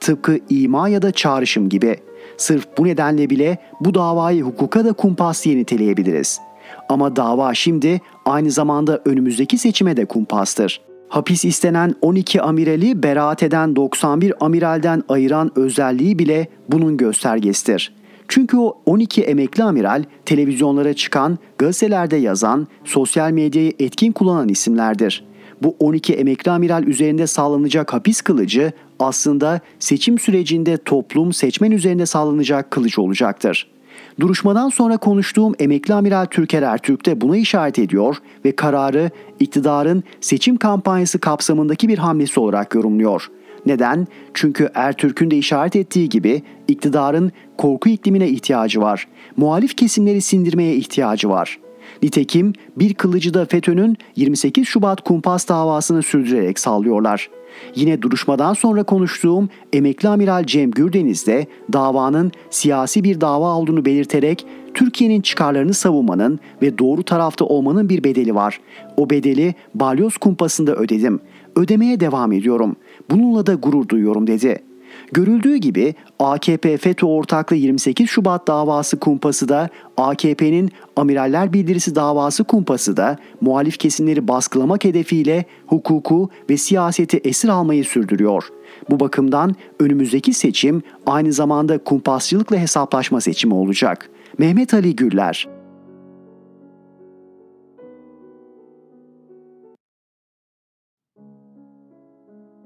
[0.00, 1.96] Tıpkı ima ya da çağrışım gibi.
[2.36, 6.53] Sırf bu nedenle bile bu davayı hukuka da kumpas diye niteleyebiliriz.''
[6.88, 10.80] Ama dava şimdi aynı zamanda önümüzdeki seçime de kumpastır.
[11.08, 17.94] Hapis istenen 12 amirali beraat eden 91 amiralden ayıran özelliği bile bunun göstergesidir.
[18.28, 25.24] Çünkü o 12 emekli amiral televizyonlara çıkan, gazetelerde yazan, sosyal medyayı etkin kullanan isimlerdir.
[25.62, 32.70] Bu 12 emekli amiral üzerinde sağlanacak hapis kılıcı aslında seçim sürecinde toplum seçmen üzerinde sağlanacak
[32.70, 33.73] kılıç olacaktır.
[34.20, 40.56] Duruşmadan sonra konuştuğum emekli amiral Türker Ertürk de buna işaret ediyor ve kararı iktidarın seçim
[40.56, 43.30] kampanyası kapsamındaki bir hamlesi olarak yorumluyor.
[43.66, 44.06] Neden?
[44.34, 49.08] Çünkü Ertürk'ün de işaret ettiği gibi iktidarın korku iklimine ihtiyacı var.
[49.36, 51.58] Muhalif kesimleri sindirmeye ihtiyacı var.
[52.02, 57.30] Nitekim bir kılıcı da FETÖ'nün 28 Şubat kumpas davasını sürdürerek sallıyorlar.
[57.74, 64.46] Yine duruşmadan sonra konuştuğum emekli amiral Cem Gürdeniz de davanın siyasi bir dava olduğunu belirterek
[64.74, 68.60] Türkiye'nin çıkarlarını savunmanın ve doğru tarafta olmanın bir bedeli var.
[68.96, 71.20] O bedeli balyoz kumpasında ödedim.
[71.56, 72.76] Ödemeye devam ediyorum.
[73.10, 74.73] Bununla da gurur duyuyorum dedi.''
[75.12, 82.96] Görüldüğü gibi AKP FETÖ ortaklı 28 Şubat davası kumpası da AKP'nin amiraller bildirisi davası kumpası
[82.96, 88.48] da muhalif kesimleri baskılamak hedefiyle hukuku ve siyaseti esir almayı sürdürüyor.
[88.90, 94.10] Bu bakımdan önümüzdeki seçim aynı zamanda kumpasçılıkla hesaplaşma seçimi olacak.
[94.38, 95.48] Mehmet Ali Güller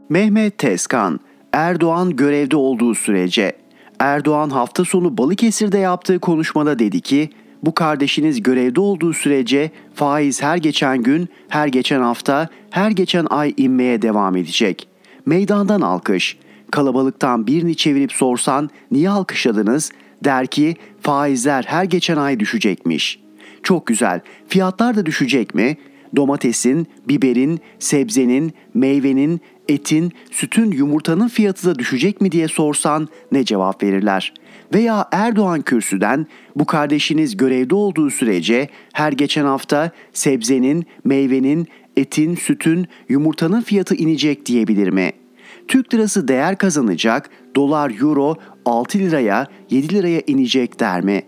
[0.08, 1.20] Mehmet Tezkan
[1.52, 3.52] Erdoğan görevde olduğu sürece
[3.98, 7.30] Erdoğan hafta sonu Balıkesir'de yaptığı konuşmada dedi ki
[7.62, 13.54] bu kardeşiniz görevde olduğu sürece faiz her geçen gün, her geçen hafta, her geçen ay
[13.56, 14.88] inmeye devam edecek.
[15.26, 16.38] Meydandan alkış.
[16.70, 19.90] Kalabalıktan birini çevirip sorsan niye alkışladınız?
[20.24, 23.20] Der ki faizler her geçen ay düşecekmiş.
[23.62, 24.20] Çok güzel.
[24.48, 25.76] Fiyatlar da düşecek mi?
[26.16, 33.82] Domatesin, biberin, sebzenin, meyvenin, etin, sütün, yumurtanın fiyatı da düşecek mi diye sorsan ne cevap
[33.82, 34.34] verirler?
[34.74, 42.86] Veya Erdoğan kürsüden bu kardeşiniz görevde olduğu sürece her geçen hafta sebzenin, meyvenin, etin, sütün,
[43.08, 45.12] yumurtanın fiyatı inecek diyebilir mi?
[45.68, 51.22] Türk lirası değer kazanacak, dolar, euro 6 liraya, 7 liraya inecek der mi?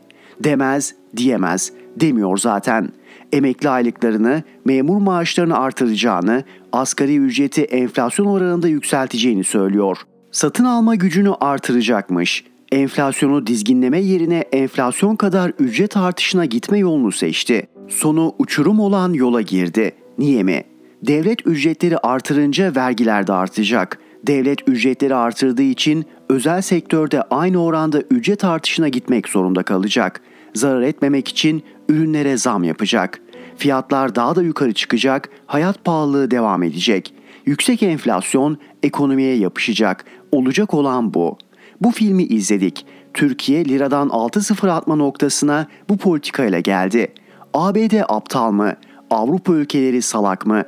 [0.44, 2.92] Demez, diyemez, demiyor zaten.
[3.32, 9.98] Emekli aylıklarını, memur maaşlarını artıracağını, asgari ücreti enflasyon oranında yükselteceğini söylüyor.
[10.32, 12.44] Satın alma gücünü artıracakmış.
[12.72, 17.66] Enflasyonu dizginleme yerine enflasyon kadar ücret artışına gitme yolunu seçti.
[17.88, 19.92] Sonu uçurum olan yola girdi.
[20.18, 20.64] Niye mi?
[21.02, 23.98] Devlet ücretleri artırınca vergiler de artacak.
[24.26, 30.20] Devlet ücretleri artırdığı için özel sektörde aynı oranda ücret artışına gitmek zorunda kalacak.
[30.54, 33.20] Zarar etmemek için ürünlere zam yapacak.
[33.56, 37.14] Fiyatlar daha da yukarı çıkacak, hayat pahalılığı devam edecek.
[37.46, 40.04] Yüksek enflasyon ekonomiye yapışacak.
[40.32, 41.38] Olacak olan bu.
[41.80, 42.86] Bu filmi izledik.
[43.14, 47.12] Türkiye liradan 6-0 atma noktasına bu politikayla geldi.
[47.54, 48.74] ABD aptal mı?
[49.10, 50.62] Avrupa ülkeleri salak mı?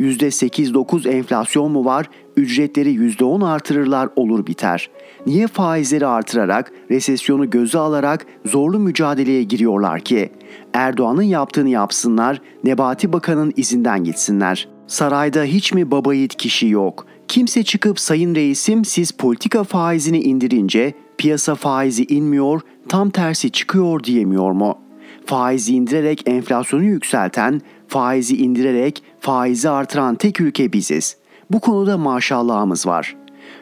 [0.00, 2.10] %8-9 enflasyon mu var?
[2.36, 4.90] Ücretleri %10 artırırlar olur biter.
[5.26, 10.30] Niye faizleri artırarak, resesyonu göze alarak zorlu mücadeleye giriyorlar ki?
[10.72, 14.68] Erdoğan'ın yaptığını yapsınlar, Nebati Bakan'ın izinden gitsinler.
[14.86, 17.06] Sarayda hiç mi baba yiğit kişi yok?
[17.28, 24.52] Kimse çıkıp sayın reisim siz politika faizini indirince piyasa faizi inmiyor, tam tersi çıkıyor diyemiyor
[24.52, 24.78] mu?
[25.26, 31.16] Faizi indirerek enflasyonu yükselten, faizi indirerek faizi artıran tek ülke biziz.
[31.50, 33.16] Bu konuda maşallahımız var.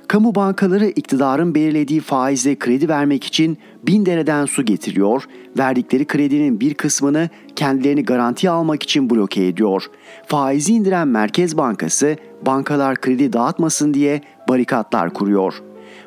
[0.09, 5.23] Kamu bankaları iktidarın belirlediği faizle kredi vermek için bin dereden su getiriyor,
[5.59, 9.87] verdikleri kredinin bir kısmını kendilerini garantiye almak için bloke ediyor.
[10.27, 12.16] Faizi indiren Merkez Bankası
[12.47, 15.62] bankalar kredi dağıtmasın diye barikatlar kuruyor.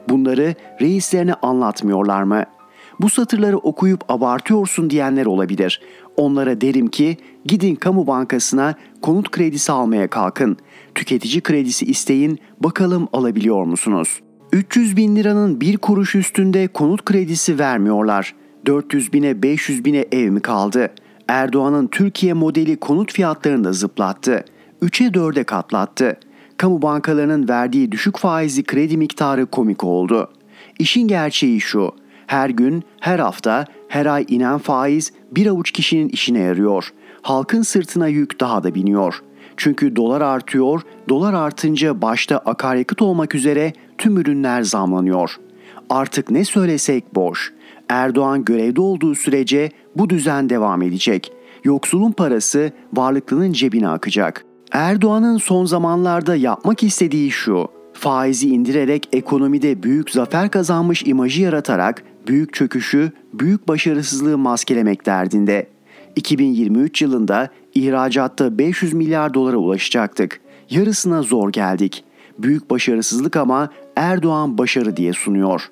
[0.10, 2.60] Bunları reislerine anlatmıyorlar mı?''
[3.00, 5.82] Bu satırları okuyup abartıyorsun diyenler olabilir.
[6.20, 10.58] Onlara derim ki gidin kamu bankasına konut kredisi almaya kalkın.
[10.96, 14.20] Tüketici kredisi isteyin bakalım alabiliyor musunuz?
[14.52, 18.36] 300 bin liranın bir kuruş üstünde konut kredisi vermiyorlar.
[18.66, 20.90] 400 bine 500 bine ev mi kaldı?
[21.28, 24.46] Erdoğan'ın Türkiye modeli konut fiyatlarını da zıplattı.
[24.82, 26.18] 3'e 4'e katlattı.
[26.58, 30.30] Kamu bankalarının verdiği düşük faizli kredi miktarı komik oldu.
[30.80, 31.92] İşin gerçeği şu
[32.28, 36.94] her gün, her hafta, her ay inen faiz bir avuç kişinin işine yarıyor.
[37.22, 39.22] Halkın sırtına yük daha da biniyor.
[39.58, 45.36] Çünkü dolar artıyor, dolar artınca başta akaryakıt olmak üzere tüm ürünler zamlanıyor.
[45.90, 47.54] Artık ne söylesek boş.
[47.90, 51.32] Erdoğan görevde olduğu sürece bu düzen devam edecek.
[51.64, 54.46] Yoksulun parası varlıklının cebine akacak.
[54.72, 62.54] Erdoğan'ın son zamanlarda yapmak istediği şu faizi indirerek ekonomide büyük zafer kazanmış imajı yaratarak büyük
[62.54, 65.68] çöküşü, büyük başarısızlığı maskelemek derdinde.
[66.16, 70.42] 2023 yılında ihracatta 500 milyar dolara ulaşacaktık.
[70.70, 72.04] Yarısına zor geldik.
[72.40, 75.70] Büyük başarısızlık ama Erdoğan başarı diye sunuyor.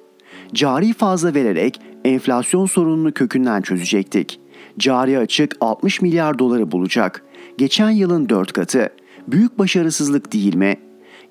[0.54, 4.40] Cari fazla vererek enflasyon sorununu kökünden çözecektik.
[4.80, 7.24] Cari açık 60 milyar doları bulacak.
[7.58, 8.90] Geçen yılın 4 katı.
[9.28, 10.76] Büyük başarısızlık değil mi?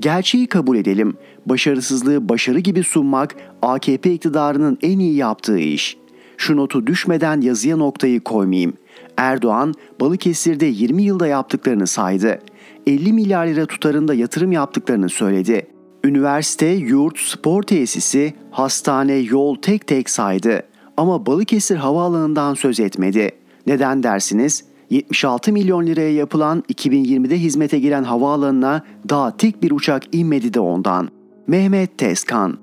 [0.00, 1.16] Gerçeği kabul edelim.
[1.46, 5.96] Başarısızlığı başarı gibi sunmak AKP iktidarının en iyi yaptığı iş.
[6.36, 8.72] Şu notu düşmeden yazıya noktayı koymayayım.
[9.16, 12.38] Erdoğan Balıkesir'de 20 yılda yaptıklarını saydı.
[12.86, 15.66] 50 milyar lira tutarında yatırım yaptıklarını söyledi.
[16.04, 20.62] Üniversite, yurt, spor tesisi, hastane, yol tek tek saydı.
[20.96, 23.30] Ama Balıkesir havaalanından söz etmedi.
[23.66, 24.64] Neden dersiniz?
[24.90, 31.15] 76 milyon liraya yapılan 2020'de hizmete giren havaalanına daha tek bir uçak inmedi de ondan.
[31.48, 32.58] Mehmet Tezkan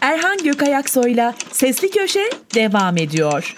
[0.00, 3.56] Erhan Gökayaksoy'la Sesli Köşe devam ediyor.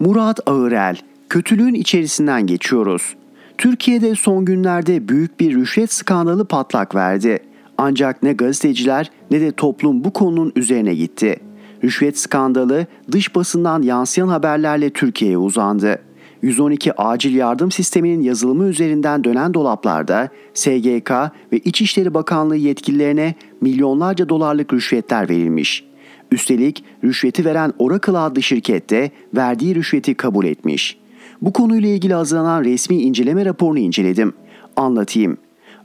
[0.00, 0.96] Murat Ağırel,
[1.28, 3.14] kötülüğün içerisinden geçiyoruz.
[3.58, 7.38] Türkiye'de son günlerde büyük bir rüşvet skandalı patlak verdi.
[7.78, 11.40] Ancak ne gazeteciler ne de toplum bu konunun üzerine gitti.
[11.84, 15.98] Rüşvet skandalı dış basından yansıyan haberlerle Türkiye'ye uzandı.
[16.42, 21.10] 112 acil yardım sisteminin yazılımı üzerinden dönen dolaplarda SGK
[21.52, 25.84] ve İçişleri Bakanlığı yetkililerine milyonlarca dolarlık rüşvetler verilmiş.
[26.30, 30.98] Üstelik rüşveti veren Oracle adlı şirket de verdiği rüşveti kabul etmiş.
[31.42, 34.32] Bu konuyla ilgili hazırlanan resmi inceleme raporunu inceledim.
[34.76, 35.36] Anlatayım.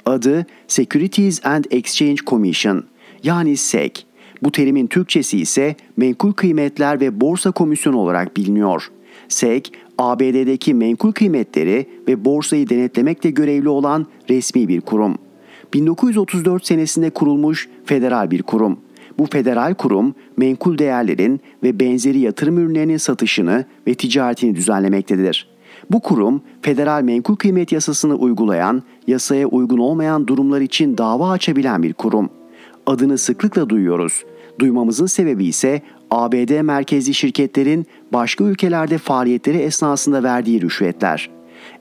[0.05, 2.83] Adı Securities and Exchange Commission
[3.23, 4.06] yani SEC.
[4.43, 8.91] Bu terimin Türkçesi ise Menkul Kıymetler ve Borsa Komisyonu olarak biliniyor.
[9.27, 15.15] SEC, ABD'deki menkul kıymetleri ve borsayı denetlemekle görevli olan resmi bir kurum.
[15.73, 18.79] 1934 senesinde kurulmuş federal bir kurum.
[19.17, 25.47] Bu federal kurum menkul değerlerin ve benzeri yatırım ürünlerinin satışını ve ticaretini düzenlemektedir.
[25.91, 31.93] Bu kurum federal menkul kıymet yasasını uygulayan, yasaya uygun olmayan durumlar için dava açabilen bir
[31.93, 32.29] kurum.
[32.88, 34.23] Adını sıklıkla duyuyoruz.
[34.59, 35.81] Duymamızın sebebi ise
[36.11, 41.29] ABD merkezli şirketlerin başka ülkelerde faaliyetleri esnasında verdiği rüşvetler.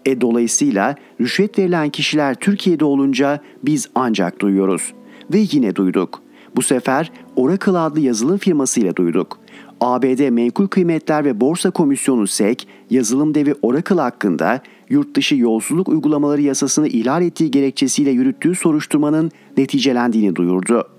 [0.06, 4.92] E dolayısıyla rüşvet verilen kişiler Türkiye'de olunca biz ancak duyuyoruz.
[5.32, 6.22] Ve yine duyduk.
[6.56, 9.38] Bu sefer Oracle adlı yazılım firmasıyla duyduk.
[9.80, 16.42] ABD Menkul Kıymetler ve Borsa Komisyonu SEC, yazılım devi Oracle hakkında yurt dışı yolsuzluk uygulamaları
[16.42, 20.95] yasasını ihlal ettiği gerekçesiyle yürüttüğü soruşturmanın neticelendiğini duyurdu.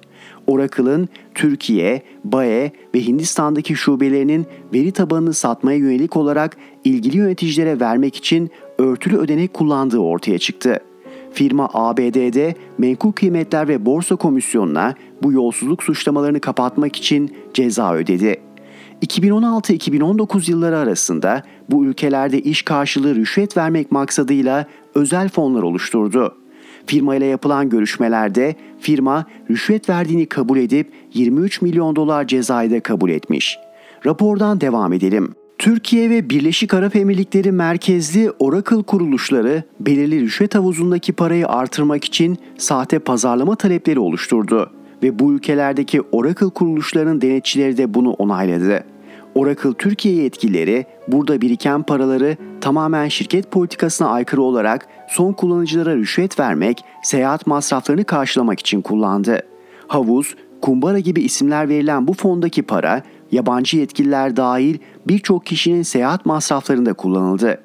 [0.47, 8.49] Oracle'ın Türkiye, BAE ve Hindistan'daki şubelerinin veri tabanını satmaya yönelik olarak ilgili yöneticilere vermek için
[8.77, 10.79] örtülü ödenek kullandığı ortaya çıktı.
[11.33, 18.41] Firma ABD'de Menkul Kıymetler ve Borsa Komisyonu'na bu yolsuzluk suçlamalarını kapatmak için ceza ödedi.
[19.05, 26.37] 2016-2019 yılları arasında bu ülkelerde iş karşılığı rüşvet vermek maksadıyla özel fonlar oluşturdu.
[26.87, 33.09] Firma ile yapılan görüşmelerde firma rüşvet verdiğini kabul edip 23 milyon dolar cezayı da kabul
[33.09, 33.57] etmiş.
[34.05, 35.35] Rapordan devam edelim.
[35.57, 42.99] Türkiye ve Birleşik Arap Emirlikleri merkezli Oracle kuruluşları belirli rüşvet havuzundaki parayı artırmak için sahte
[42.99, 44.71] pazarlama talepleri oluşturdu
[45.03, 48.83] ve bu ülkelerdeki Oracle kuruluşlarının denetçileri de bunu onayladı.
[49.37, 56.83] Oracle Türkiye yetkilileri burada biriken paraları tamamen şirket politikasına aykırı olarak son kullanıcılara rüşvet vermek,
[57.03, 59.39] seyahat masraflarını karşılamak için kullandı.
[59.87, 64.77] Havuz, kumbara gibi isimler verilen bu fondaki para yabancı yetkililer dahil
[65.07, 67.61] birçok kişinin seyahat masraflarında kullanıldı.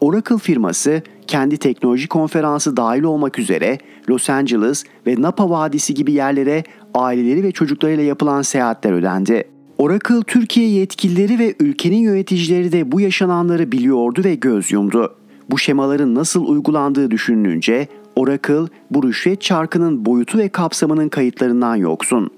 [0.00, 6.64] Oracle firması kendi teknoloji konferansı dahil olmak üzere Los Angeles ve Napa Vadisi gibi yerlere
[6.94, 9.55] aileleri ve çocuklarıyla yapılan seyahatler ödendi.
[9.78, 15.16] Oracle Türkiye yetkilileri ve ülkenin yöneticileri de bu yaşananları biliyordu ve göz yumdu.
[15.50, 22.30] Bu şemaların nasıl uygulandığı düşünülünce Oracle bu rüşvet çarkının boyutu ve kapsamının kayıtlarından yoksun.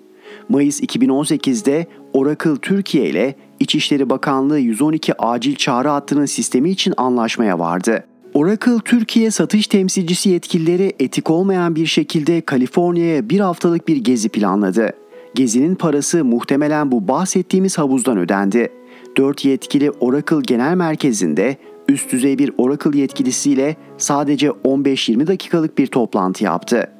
[0.48, 8.04] Mayıs 2018'de Oracle Türkiye ile İçişleri Bakanlığı 112 acil çağrı hattının sistemi için anlaşmaya vardı.
[8.34, 14.92] Oracle Türkiye satış temsilcisi yetkilileri etik olmayan bir şekilde Kaliforniya'ya bir haftalık bir gezi planladı.
[15.38, 18.68] Gezinin parası muhtemelen bu bahsettiğimiz havuzdan ödendi.
[19.16, 21.56] 4 yetkili Oracle Genel Merkezi'nde
[21.88, 26.92] üst düzey bir Oracle yetkilisiyle sadece 15-20 dakikalık bir toplantı yaptı.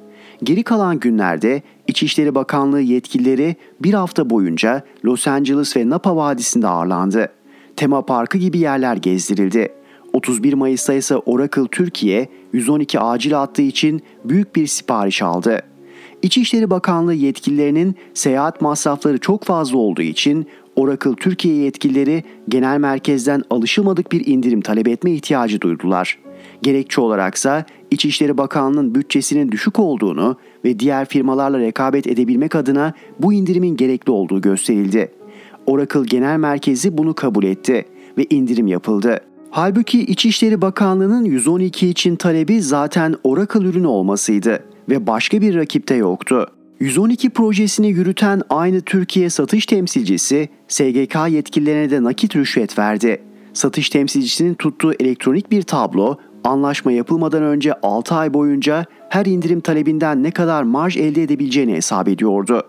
[0.43, 7.29] Geri kalan günlerde İçişleri Bakanlığı yetkilileri bir hafta boyunca Los Angeles ve Napa Vadisi'nde ağırlandı.
[7.75, 9.73] Tema parkı gibi yerler gezdirildi.
[10.13, 15.68] 31 Mayıs'ta ise Oracle Türkiye 112 acil hattı için büyük bir sipariş aldı.
[16.21, 24.11] İçişleri Bakanlığı yetkililerinin seyahat masrafları çok fazla olduğu için Oracle Türkiye yetkilileri genel merkezden alışılmadık
[24.11, 26.19] bir indirim talep etme ihtiyacı duydular.
[26.61, 33.77] Gerekçe olaraksa İçişleri Bakanlığı'nın bütçesinin düşük olduğunu ve diğer firmalarla rekabet edebilmek adına bu indirimin
[33.77, 35.11] gerekli olduğu gösterildi.
[35.65, 37.85] Oracle Genel Merkezi bunu kabul etti
[38.17, 39.19] ve indirim yapıldı.
[39.51, 46.47] Halbuki İçişleri Bakanlığı'nın 112 için talebi zaten Oracle ürünü olmasıydı ve başka bir rakipte yoktu.
[46.79, 53.21] 112 projesini yürüten aynı Türkiye satış temsilcisi SGK yetkililerine de nakit rüşvet verdi.
[53.53, 60.23] Satış temsilcisinin tuttuğu elektronik bir tablo anlaşma yapılmadan önce 6 ay boyunca her indirim talebinden
[60.23, 62.63] ne kadar marj elde edebileceğini hesap ediyordu.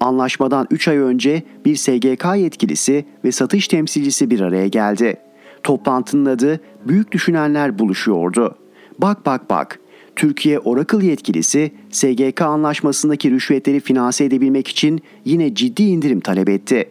[0.00, 5.16] Anlaşmadan 3 ay önce bir SGK yetkilisi ve satış temsilcisi bir araya geldi.
[5.62, 8.56] Toplantının adı Büyük Düşünenler Buluşuyordu.
[8.98, 9.78] Bak bak bak,
[10.16, 16.88] Türkiye Oracle yetkilisi SGK anlaşmasındaki rüşvetleri finanse edebilmek için yine ciddi indirim talep etti.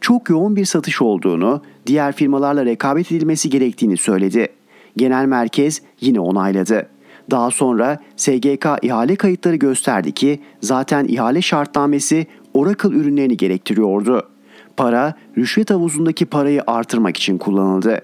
[0.00, 4.48] Çok yoğun bir satış olduğunu, diğer firmalarla rekabet edilmesi gerektiğini söyledi.
[4.96, 6.88] Genel merkez yine onayladı.
[7.30, 14.28] Daha sonra SGK ihale kayıtları gösterdi ki zaten ihale şartnamesi Oracle ürünlerini gerektiriyordu.
[14.76, 18.00] Para rüşvet havuzundaki parayı artırmak için kullanıldı.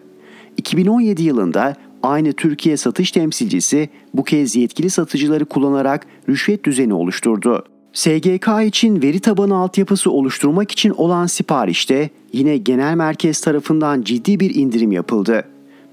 [0.56, 7.64] 2017 yılında aynı Türkiye satış temsilcisi bu kez yetkili satıcıları kullanarak rüşvet düzeni oluşturdu.
[7.92, 14.54] SGK için veri tabanı altyapısı oluşturmak için olan siparişte yine genel merkez tarafından ciddi bir
[14.54, 15.44] indirim yapıldı.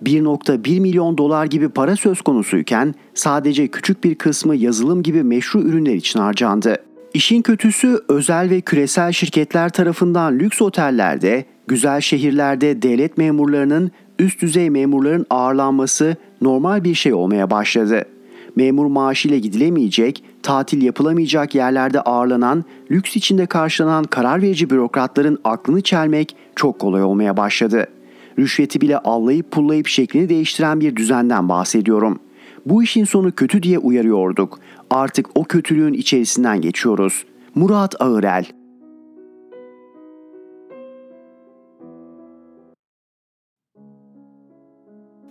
[0.03, 5.95] 1.1 milyon dolar gibi para söz konusuyken sadece küçük bir kısmı yazılım gibi meşru ürünler
[5.95, 6.77] için harcandı.
[7.13, 14.69] İşin kötüsü özel ve küresel şirketler tarafından lüks otellerde, güzel şehirlerde devlet memurlarının üst düzey
[14.69, 18.05] memurların ağırlanması normal bir şey olmaya başladı.
[18.55, 26.35] Memur maaşıyla gidilemeyecek, tatil yapılamayacak yerlerde ağırlanan, lüks içinde karşılanan karar verici bürokratların aklını çelmek
[26.55, 27.87] çok kolay olmaya başladı.
[28.39, 32.19] Rüşveti bile allayıp pullayıp şeklini değiştiren bir düzenden bahsediyorum.
[32.65, 34.59] Bu işin sonu kötü diye uyarıyorduk.
[34.89, 37.25] Artık o kötülüğün içerisinden geçiyoruz.
[37.55, 38.45] Murat Ağırel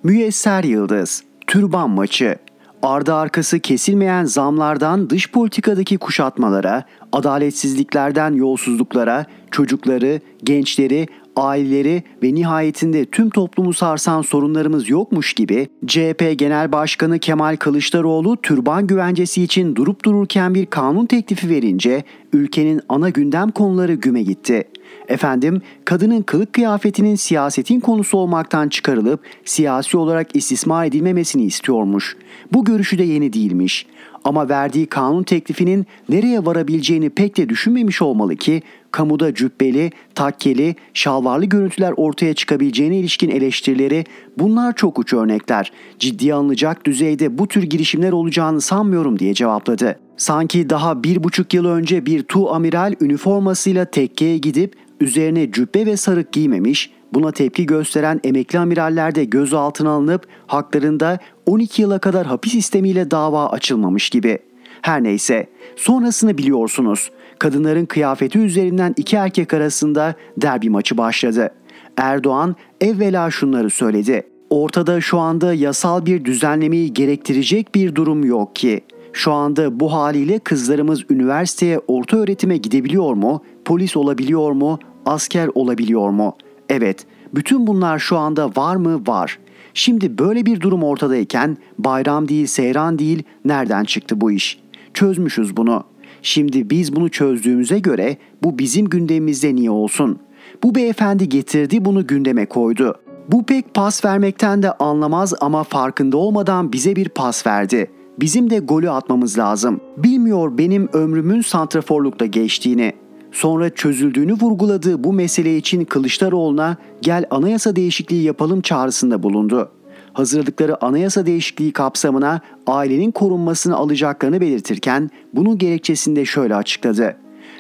[0.05, 2.37] Müyesser Yıldız Türban Maçı
[2.83, 13.31] Ardı arkası kesilmeyen zamlardan dış politikadaki kuşatmalara, adaletsizliklerden yolsuzluklara, çocukları, gençleri, aileleri ve nihayetinde tüm
[13.31, 20.55] toplumu sarsan sorunlarımız yokmuş gibi CHP Genel Başkanı Kemal Kılıçdaroğlu türban güvencesi için durup dururken
[20.55, 24.65] bir kanun teklifi verince ülkenin ana gündem konuları güme gitti.
[25.09, 32.17] Efendim, kadının kılık kıyafetinin siyasetin konusu olmaktan çıkarılıp siyasi olarak istismar edilmemesini istiyormuş.
[32.53, 33.87] Bu görüşü de yeni değilmiş.
[34.25, 41.45] Ama verdiği kanun teklifinin nereye varabileceğini pek de düşünmemiş olmalı ki kamuda cübbeli, takkeli, şalvarlı
[41.45, 44.05] görüntüler ortaya çıkabileceğine ilişkin eleştirileri
[44.39, 45.73] bunlar çok uç örnekler.
[45.99, 49.99] Ciddiye alınacak düzeyde bu tür girişimler olacağını sanmıyorum diye cevapladı.
[50.17, 54.75] Sanki daha bir buçuk yıl önce bir tu amiral üniformasıyla tekkeye gidip
[55.05, 61.83] üzerine cübbe ve sarık giymemiş, buna tepki gösteren emekli amiraller de gözaltına alınıp haklarında 12
[61.83, 64.39] yıla kadar hapis sistemiyle dava açılmamış gibi.
[64.83, 65.47] Her neyse,
[65.77, 67.11] sonrasını biliyorsunuz.
[67.39, 71.51] Kadınların kıyafeti üzerinden iki erkek arasında derbi maçı başladı.
[71.97, 74.23] Erdoğan evvela şunları söyledi.
[74.51, 78.81] Ortada şu anda yasal bir düzenlemeyi gerektirecek bir durum yok ki.
[79.13, 83.43] Şu anda bu haliyle kızlarımız üniversiteye, orta öğretime gidebiliyor mu?
[83.65, 84.79] Polis olabiliyor mu?
[85.07, 86.37] Asker olabiliyor mu?
[86.69, 89.07] Evet, bütün bunlar şu anda var mı?
[89.07, 89.39] Var.
[89.75, 94.61] Şimdi böyle bir durum ortadayken bayram değil, seyran değil, nereden çıktı bu iş?
[94.95, 95.85] Çözmüşüz bunu.
[96.23, 100.19] Şimdi biz bunu çözdüğümüze göre bu bizim gündemimizde niye olsun?
[100.63, 102.95] Bu beyefendi getirdi bunu gündeme koydu.
[103.29, 107.91] Bu pek pas vermekten de anlamaz ama farkında olmadan bize bir pas verdi.
[108.21, 109.81] Bizim de golü atmamız lazım.
[109.97, 112.93] Bilmiyor benim ömrümün santraforlukta geçtiğini.
[113.35, 119.71] Sonra çözüldüğünü vurguladığı bu mesele için Kılıçdaroğlu'na gel anayasa değişikliği yapalım çağrısında bulundu.
[120.13, 127.17] Hazırladıkları anayasa değişikliği kapsamına ailenin korunmasını alacaklarını belirtirken bunun gerekçesini de şöyle açıkladı.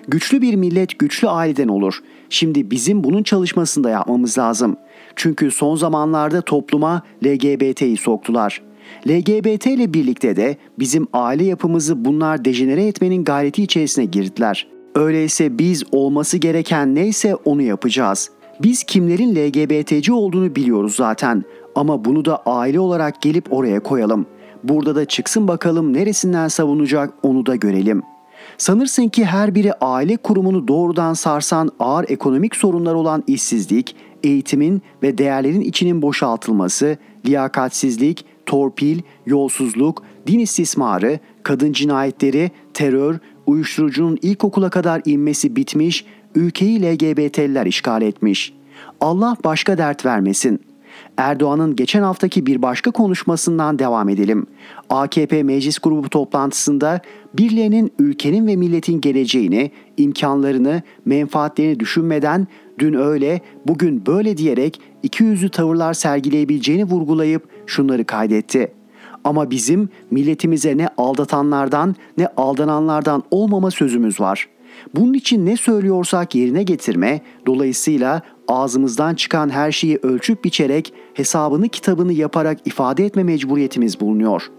[0.08, 2.00] Güçlü bir millet güçlü aileden olur.
[2.30, 4.76] Şimdi bizim bunun çalışmasını da yapmamız lazım.
[5.16, 8.62] Çünkü son zamanlarda topluma LGBT'yi soktular.
[9.08, 14.73] LGBT ile birlikte de bizim aile yapımızı bunlar dejenere etmenin gayreti içerisine girdiler.
[14.94, 18.30] Öyleyse biz olması gereken neyse onu yapacağız.
[18.62, 24.26] Biz kimlerin LGBT'ci olduğunu biliyoruz zaten ama bunu da aile olarak gelip oraya koyalım.
[24.64, 28.02] Burada da çıksın bakalım neresinden savunacak onu da görelim.
[28.58, 35.18] Sanırsın ki her biri aile kurumunu doğrudan sarsan ağır ekonomik sorunlar olan işsizlik, eğitimin ve
[35.18, 45.56] değerlerin içinin boşaltılması, liyakatsizlik, torpil, yolsuzluk, din istismarı, kadın cinayetleri, terör, uyuşturucunun ilkokula kadar inmesi
[45.56, 48.54] bitmiş, ülkeyi LGBT'liler işgal etmiş.
[49.00, 50.60] Allah başka dert vermesin.
[51.16, 54.46] Erdoğan'ın geçen haftaki bir başka konuşmasından devam edelim.
[54.90, 57.00] AKP Meclis Grubu toplantısında
[57.34, 62.46] birilerinin ülkenin ve milletin geleceğini, imkanlarını, menfaatlerini düşünmeden
[62.78, 68.72] dün öyle, bugün böyle diyerek iki yüzlü tavırlar sergileyebileceğini vurgulayıp şunları kaydetti.
[69.24, 74.48] Ama bizim milletimize ne aldatanlardan ne aldananlardan olmama sözümüz var.
[74.94, 82.12] Bunun için ne söylüyorsak yerine getirme, dolayısıyla ağzımızdan çıkan her şeyi ölçüp biçerek hesabını kitabını
[82.12, 84.50] yaparak ifade etme mecburiyetimiz bulunuyor.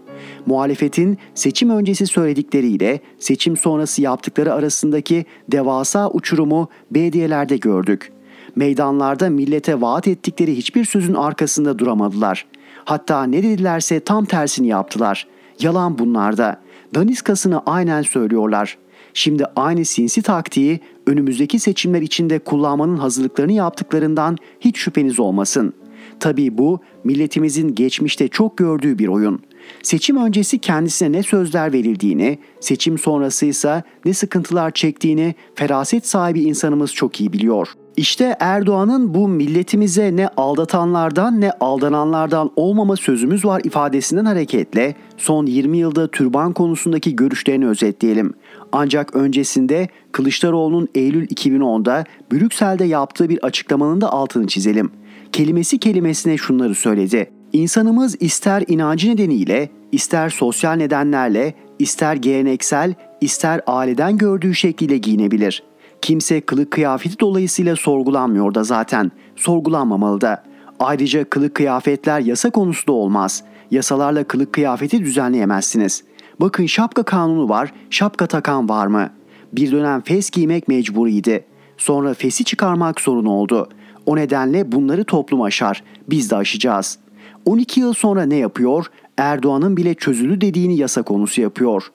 [0.46, 8.12] Muhalefetin seçim öncesi söyledikleriyle seçim sonrası yaptıkları arasındaki devasa uçurumu belediyelerde gördük.
[8.56, 12.46] Meydanlarda millete vaat ettikleri hiçbir sözün arkasında duramadılar.
[12.86, 15.26] Hatta ne dedilerse tam tersini yaptılar.
[15.60, 16.60] Yalan bunlarda.
[16.94, 18.78] Daniskasını aynen söylüyorlar.
[19.14, 25.72] Şimdi aynı sinsi taktiği önümüzdeki seçimler içinde kullanmanın hazırlıklarını yaptıklarından hiç şüpheniz olmasın.
[26.20, 29.40] Tabii bu milletimizin geçmişte çok gördüğü bir oyun.
[29.82, 36.94] Seçim öncesi kendisine ne sözler verildiğini, seçim sonrası ise ne sıkıntılar çektiğini feraset sahibi insanımız
[36.94, 37.68] çok iyi biliyor.
[37.96, 45.78] İşte Erdoğan'ın bu milletimize ne aldatanlardan ne aldananlardan olmama sözümüz var ifadesinden hareketle son 20
[45.78, 48.34] yılda türban konusundaki görüşlerini özetleyelim.
[48.72, 54.90] Ancak öncesinde Kılıçdaroğlu'nun Eylül 2010'da Brüksel'de yaptığı bir açıklamanın da altını çizelim.
[55.32, 57.30] Kelimesi kelimesine şunları söyledi.
[57.52, 65.62] İnsanımız ister inancı nedeniyle, ister sosyal nedenlerle, ister geleneksel, ister aileden gördüğü şekliyle giyinebilir.
[66.06, 69.12] Kimse kılık kıyafeti dolayısıyla sorgulanmıyor da zaten.
[69.36, 70.44] Sorgulanmamalı da.
[70.78, 73.44] Ayrıca kılık kıyafetler yasa konusu da olmaz.
[73.70, 76.04] Yasalarla kılık kıyafeti düzenleyemezsiniz.
[76.40, 79.10] Bakın şapka kanunu var, şapka takan var mı?
[79.52, 81.44] Bir dönem fes giymek mecburiydi.
[81.76, 83.68] Sonra fesi çıkarmak sorun oldu.
[84.06, 85.82] O nedenle bunları toplum aşar.
[86.10, 86.98] Biz de aşacağız.
[87.44, 88.86] 12 yıl sonra ne yapıyor?
[89.16, 91.90] Erdoğan'ın bile çözülü dediğini yasa konusu yapıyor.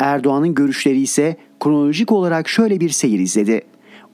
[0.00, 3.62] Erdoğan'ın görüşleri ise kronolojik olarak şöyle bir seyir izledi.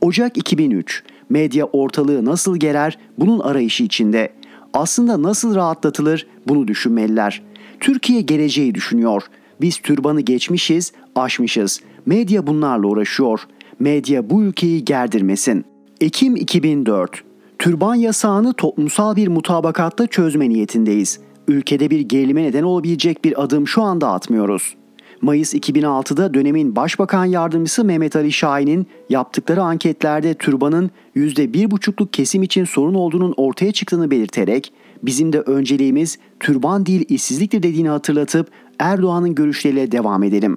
[0.01, 1.03] Ocak 2003.
[1.29, 4.33] Medya ortalığı nasıl gerer bunun arayışı içinde.
[4.73, 7.43] Aslında nasıl rahatlatılır bunu düşünmeliler.
[7.81, 9.23] Türkiye geleceği düşünüyor.
[9.61, 11.81] Biz türbanı geçmişiz, aşmışız.
[12.07, 13.41] Medya bunlarla uğraşıyor.
[13.79, 15.65] Medya bu ülkeyi gerdirmesin.
[16.01, 17.25] Ekim 2004.
[17.59, 21.21] Türban yasağını toplumsal bir mutabakatta çözme niyetindeyiz.
[21.49, 24.75] Ülkede bir gerilime neden olabilecek bir adım şu anda atmıyoruz.
[25.23, 32.95] Mayıs 2006'da dönemin Başbakan Yardımcısı Mehmet Ali Şahin'in yaptıkları anketlerde türbanın %1,5'luk kesim için sorun
[32.95, 40.23] olduğunun ortaya çıktığını belirterek bizim de önceliğimiz türban değil işsizliktir dediğini hatırlatıp Erdoğan'ın görüşleriyle devam
[40.23, 40.57] edelim.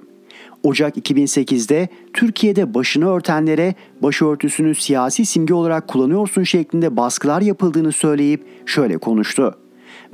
[0.62, 8.98] Ocak 2008'de Türkiye'de başını örtenlere başörtüsünü siyasi simge olarak kullanıyorsun şeklinde baskılar yapıldığını söyleyip şöyle
[8.98, 9.63] konuştu.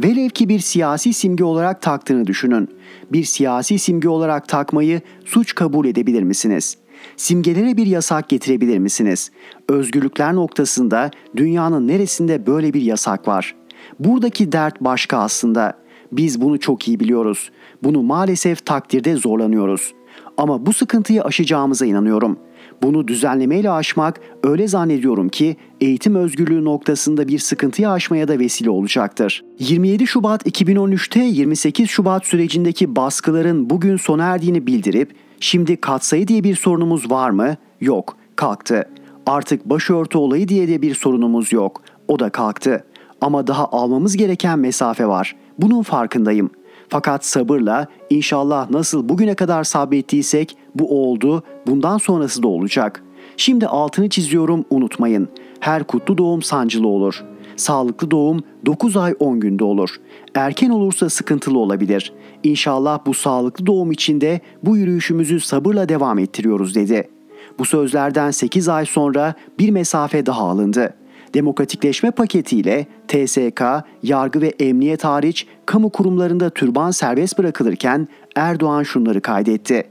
[0.05, 2.69] Velev ki bir siyasi simge olarak taktığını düşünün.
[3.13, 6.77] Bir siyasi simge olarak takmayı suç kabul edebilir misiniz?
[7.17, 9.31] Simgelere bir yasak getirebilir misiniz?
[9.69, 13.55] Özgürlükler noktasında dünyanın neresinde böyle bir yasak var?
[13.99, 15.73] Buradaki dert başka aslında.
[16.13, 17.51] Biz bunu çok iyi biliyoruz.
[17.83, 19.95] Bunu maalesef takdirde zorlanıyoruz.
[20.37, 22.50] Ama bu sıkıntıyı aşacağımıza inanıyorum.''
[22.83, 29.45] Bunu düzenlemeyle aşmak öyle zannediyorum ki eğitim özgürlüğü noktasında bir sıkıntıyı aşmaya da vesile olacaktır.
[29.59, 36.57] 27 Şubat 2013'te 28 Şubat sürecindeki baskıların bugün sona erdiğini bildirip şimdi katsayı diye bir
[36.57, 37.57] sorunumuz var mı?
[37.81, 38.89] Yok, kalktı.
[39.27, 41.83] Artık başörtü olayı diye de bir sorunumuz yok.
[42.09, 42.85] O da kalktı.
[43.21, 45.37] Ama daha almamız gereken mesafe var.
[45.59, 46.51] Bunun farkındayım.
[46.91, 53.03] Fakat sabırla inşallah nasıl bugüne kadar sabrettiysek bu oldu, bundan sonrası da olacak.
[53.37, 55.29] Şimdi altını çiziyorum unutmayın.
[55.61, 57.25] Her kutlu doğum sancılı olur.
[57.57, 59.97] Sağlıklı doğum 9 ay 10 günde olur.
[60.35, 62.13] Erken olursa sıkıntılı olabilir.
[62.43, 67.11] İnşallah bu sağlıklı doğum içinde bu yürüyüşümüzü sabırla devam ettiriyoruz dedi.
[67.59, 70.95] Bu sözlerden 8 ay sonra bir mesafe daha alındı
[71.35, 73.63] demokratikleşme paketiyle TSK,
[74.03, 79.85] yargı ve emniyet hariç kamu kurumlarında türban serbest bırakılırken Erdoğan şunları kaydetti.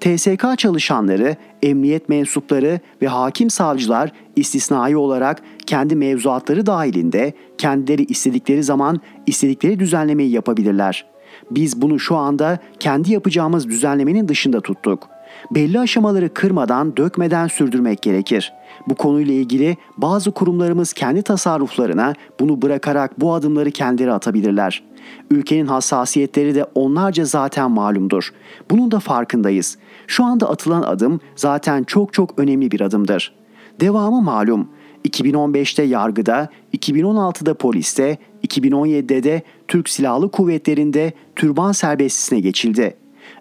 [0.00, 9.00] TSK çalışanları, emniyet mensupları ve hakim savcılar istisnai olarak kendi mevzuatları dahilinde kendileri istedikleri zaman
[9.26, 11.06] istedikleri düzenlemeyi yapabilirler.
[11.50, 15.15] Biz bunu şu anda kendi yapacağımız düzenlemenin dışında tuttuk.
[15.50, 18.52] Belli aşamaları kırmadan, dökmeden sürdürmek gerekir.
[18.88, 24.82] Bu konuyla ilgili bazı kurumlarımız kendi tasarruflarına bunu bırakarak bu adımları kendileri atabilirler.
[25.30, 28.32] Ülkenin hassasiyetleri de onlarca zaten malumdur.
[28.70, 29.78] Bunun da farkındayız.
[30.06, 33.34] Şu anda atılan adım zaten çok çok önemli bir adımdır.
[33.80, 34.68] Devamı malum.
[35.08, 38.18] 2015'te yargıda, 2016'da poliste,
[38.48, 42.96] 2017'de de Türk Silahlı Kuvvetleri'nde türban serbestisine geçildi.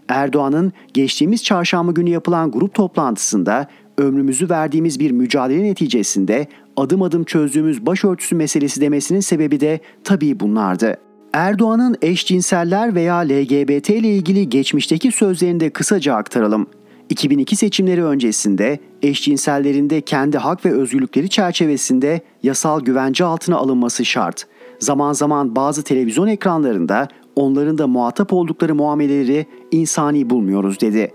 [0.08, 6.48] Erdoğan'ın geçtiğimiz çarşamba günü yapılan grup toplantısında ömrümüzü verdiğimiz bir mücadele neticesinde
[6.78, 10.98] adım adım çözdüğümüz başörtüsü meselesi demesinin sebebi de tabii bunlardı.
[11.34, 16.68] Erdoğan'ın eşcinseller veya LGBT ile ilgili geçmişteki sözlerini de kısaca aktaralım.
[17.10, 24.48] 2002 seçimleri öncesinde eşcinsellerin de kendi hak ve özgürlükleri çerçevesinde yasal güvence altına alınması şart.
[24.80, 31.12] Zaman zaman bazı televizyon ekranlarında onların da muhatap oldukları muameleleri insani bulmuyoruz dedi.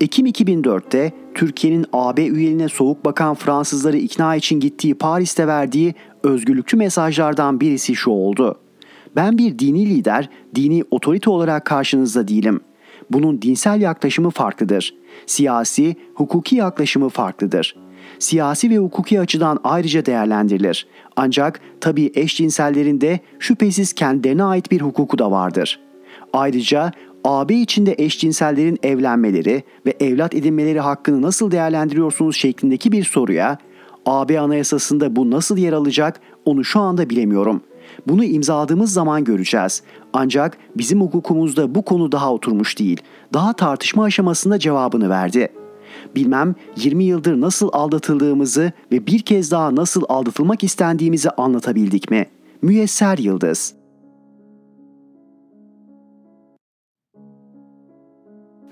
[0.00, 7.60] Ekim 2004'te Türkiye'nin AB üyeliğine soğuk bakan Fransızları ikna için gittiği Paris'te verdiği özgürlükçü mesajlardan
[7.60, 8.58] birisi şu oldu.
[9.16, 12.60] Ben bir dini lider, dini otorite olarak karşınızda değilim.
[13.10, 14.94] Bunun dinsel yaklaşımı farklıdır.
[15.26, 17.76] Siyasi, hukuki yaklaşımı farklıdır.
[18.20, 20.86] Siyasi ve hukuki açıdan ayrıca değerlendirilir.
[21.16, 25.80] Ancak tabii eşcinsellerin de şüphesiz kendilerine ait bir hukuku da vardır.
[26.32, 26.92] Ayrıca
[27.24, 33.58] AB içinde eşcinsellerin evlenmeleri ve evlat edinmeleri hakkını nasıl değerlendiriyorsunuz şeklindeki bir soruya
[34.06, 37.62] AB Anayasası'nda bu nasıl yer alacak onu şu anda bilemiyorum.
[38.06, 39.82] Bunu imzaladığımız zaman göreceğiz.
[40.12, 43.00] Ancak bizim hukukumuzda bu konu daha oturmuş değil.
[43.34, 45.48] Daha tartışma aşamasında cevabını verdi.
[46.14, 52.26] Bilmem 20 yıldır nasıl aldatıldığımızı ve bir kez daha nasıl aldatılmak istendiğimizi anlatabildik mi?
[52.62, 53.74] Müyesser Yıldız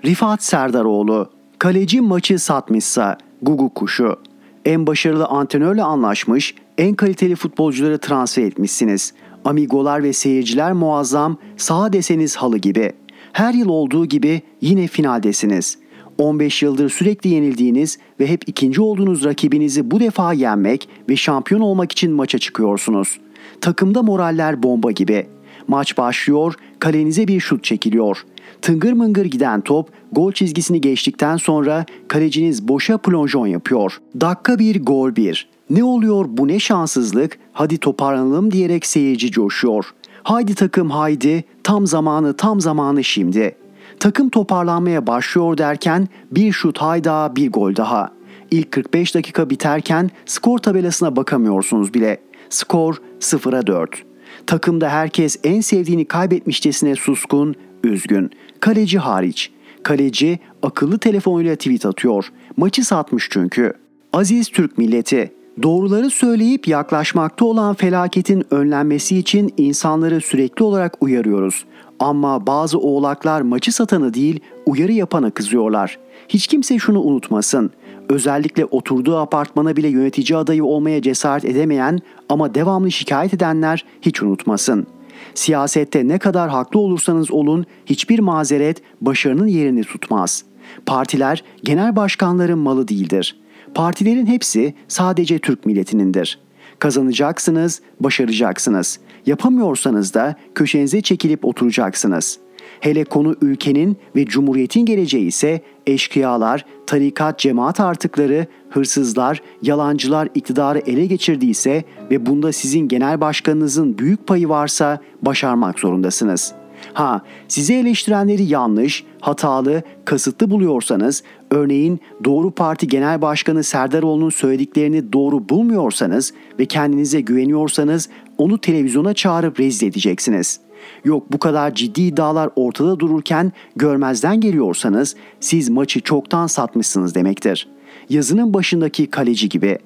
[0.05, 4.19] Rifat Serdaroğlu Kaleci maçı satmışsa Gugu kuşu.
[4.65, 9.13] En başarılı antrenörle anlaşmış, en kaliteli futbolcuları transfer etmişsiniz.
[9.45, 12.93] Amigolar ve seyirciler muazzam, saha deseniz halı gibi.
[13.33, 15.77] Her yıl olduğu gibi yine finaldesiniz.
[16.19, 21.91] 15 yıldır sürekli yenildiğiniz ve hep ikinci olduğunuz rakibinizi bu defa yenmek ve şampiyon olmak
[21.91, 23.19] için maça çıkıyorsunuz.
[23.61, 25.27] Takımda moraller bomba gibi.
[25.67, 28.25] Maç başlıyor, kalenize bir şut çekiliyor.
[28.61, 33.97] Tıngır mıngır giden top gol çizgisini geçtikten sonra kaleciniz boşa plonjon yapıyor.
[34.21, 35.49] Dakika bir gol bir.
[35.69, 39.85] Ne oluyor bu ne şanssızlık hadi toparlanalım diyerek seyirci coşuyor.
[40.23, 43.55] Haydi takım haydi tam zamanı tam zamanı şimdi.
[43.99, 48.11] Takım toparlanmaya başlıyor derken bir şut hayda bir gol daha.
[48.51, 52.17] İlk 45 dakika biterken skor tabelasına bakamıyorsunuz bile.
[52.49, 54.03] Skor 0'a 4.
[54.47, 58.31] Takımda herkes en sevdiğini kaybetmişçesine suskun, üzgün.
[58.59, 59.51] Kaleci hariç.
[59.83, 62.31] Kaleci akıllı telefonuyla tweet atıyor.
[62.57, 63.73] Maçı satmış çünkü.
[64.13, 65.33] Aziz Türk milleti,
[65.63, 71.65] doğruları söyleyip yaklaşmakta olan felaketin önlenmesi için insanları sürekli olarak uyarıyoruz.
[71.99, 75.99] Ama bazı oğlaklar maçı satanı değil, uyarı yapana kızıyorlar.
[76.29, 77.71] Hiç kimse şunu unutmasın.
[78.09, 84.99] Özellikle oturduğu apartmana bile yönetici adayı olmaya cesaret edemeyen ama devamlı şikayet edenler hiç unutmasın.''
[85.33, 90.43] Siyasette ne kadar haklı olursanız olun hiçbir mazeret başarının yerini tutmaz.
[90.85, 93.39] Partiler genel başkanların malı değildir.
[93.73, 96.39] Partilerin hepsi sadece Türk milletinindir.
[96.79, 98.99] Kazanacaksınız, başaracaksınız.
[99.25, 102.49] Yapamıyorsanız da köşenize çekilip oturacaksınız.''
[102.79, 111.05] Hele konu ülkenin ve cumhuriyetin geleceği ise eşkıyalar, tarikat cemaat artıkları, hırsızlar, yalancılar iktidarı ele
[111.05, 116.53] geçirdiyse ve bunda sizin genel başkanınızın büyük payı varsa başarmak zorundasınız.
[116.93, 125.49] Ha, sizi eleştirenleri yanlış, hatalı, kasıtlı buluyorsanız, örneğin Doğru Parti Genel Başkanı Serdaroğlu'nun söylediklerini doğru
[125.49, 130.69] bulmuyorsanız ve kendinize güveniyorsanız onu televizyona çağırıp rezil edeceksiniz.''
[131.05, 137.67] Yok bu kadar ciddi iddialar ortada dururken görmezden geliyorsanız siz maçı çoktan satmışsınız demektir.
[138.09, 139.79] Yazının başındaki kaleci gibi.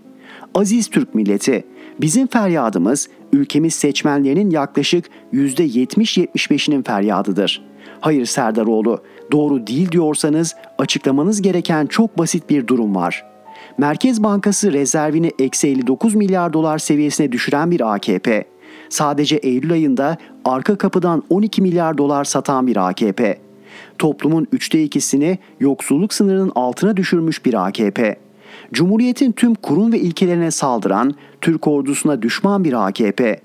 [0.56, 1.64] Aziz Türk milleti,
[2.02, 7.62] bizim feryadımız ülkemiz seçmenlerinin yaklaşık %70-75'inin feryadıdır.
[8.00, 13.34] Hayır Serdaroğlu, doğru değil diyorsanız açıklamanız gereken çok basit bir durum var.''
[13.78, 18.46] Merkez Bankası rezervini eksi 59 milyar dolar seviyesine düşüren bir AKP,
[18.90, 23.38] Sadece Eylül ayında arka kapıdan 12 milyar dolar satan bir AKP.
[23.98, 28.16] Toplumun üçte ikisini yoksulluk sınırının altına düşürmüş bir AKP.
[28.74, 33.40] Cumhuriyetin tüm kurum ve ilkelerine saldıran, Türk ordusuna düşman bir AKP.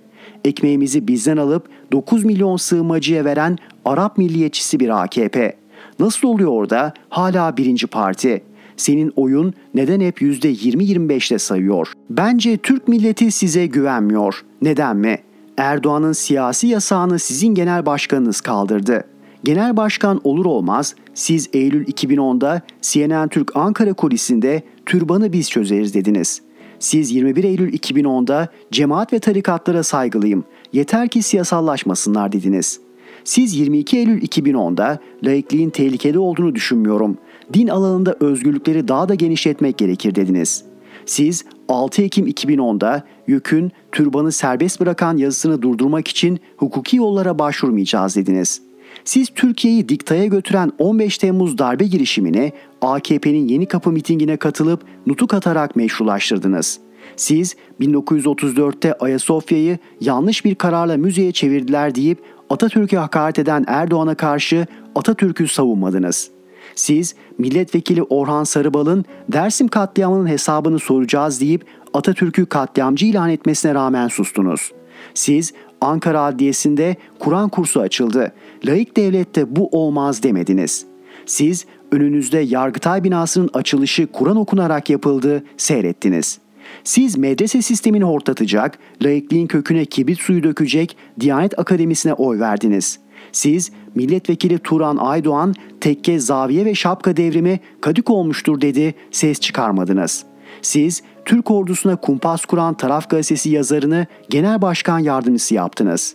[0.45, 5.57] Ekmeğimizi bizden alıp 9 milyon sığınmacıya veren Arap milliyetçisi bir AKP.
[5.99, 8.43] Nasıl oluyor da hala birinci parti?
[8.77, 11.93] Senin oyun neden hep %20-25'te sayıyor?
[12.11, 14.45] Bence Türk milleti size güvenmiyor.
[14.63, 15.19] Neden mi?
[15.57, 19.05] Erdoğan'ın siyasi yasağını sizin genel başkanınız kaldırdı.
[19.45, 26.43] Genel başkan olur olmaz siz Eylül 2010'da CNN Türk Ankara kulisinde türbanı biz çözeriz dediniz.
[26.79, 30.45] Siz 21 Eylül 2010'da cemaat ve tarikatlara saygılıyım.
[30.73, 32.81] Yeter ki siyasallaşmasınlar dediniz.
[33.25, 37.19] Siz 22 Eylül 2010'da laikliğin tehlikeli olduğunu düşünmüyorum.
[37.55, 40.65] Din alanında özgürlükleri daha da genişletmek gerekir dediniz.
[41.07, 48.68] Siz 6 Ekim 2010'da YÖK'ün türbanı serbest bırakan yazısını durdurmak için hukuki yollara başvurmayacağız dediniz.
[49.09, 55.77] Siz Türkiye'yi diktaya götüren 15 Temmuz darbe girişimini AKP'nin Yeni Kapı mitingine katılıp nutuk atarak
[55.77, 56.79] meşrulaştırdınız.
[57.17, 62.19] Siz 1934'te Ayasofya'yı yanlış bir kararla müzeye çevirdiler deyip
[62.51, 66.31] Atatürk'e hakaret eden Erdoğan'a karşı Atatürk'ü savunmadınız.''
[66.75, 74.73] Siz milletvekili Orhan Sarıbal'ın Dersim katliamının hesabını soracağız deyip Atatürk'ü katliamcı ilan etmesine rağmen sustunuz.
[75.15, 78.33] Siz Ankara Adliyesi'nde Kur'an kursu açıldı.
[78.65, 80.87] Laik devlette bu olmaz demediniz.
[81.27, 86.39] Siz önünüzde Yargıtay binasının açılışı Kur'an okunarak yapıldı, seyrettiniz.
[86.85, 94.59] Siz medrese sistemini hortlatacak, laikliğin köküne kibrit suyu dökecek Diyanet Akademisi'ne oy verdiniz.'' Siz milletvekili
[94.59, 100.25] Turan Aydoğan tekke zaviye ve şapka devrimi kadük olmuştur dedi ses çıkarmadınız.
[100.63, 106.15] Siz Türk ordusuna kumpas kuran Taraf Gazetesi yazarını genel başkan yardımcısı yaptınız.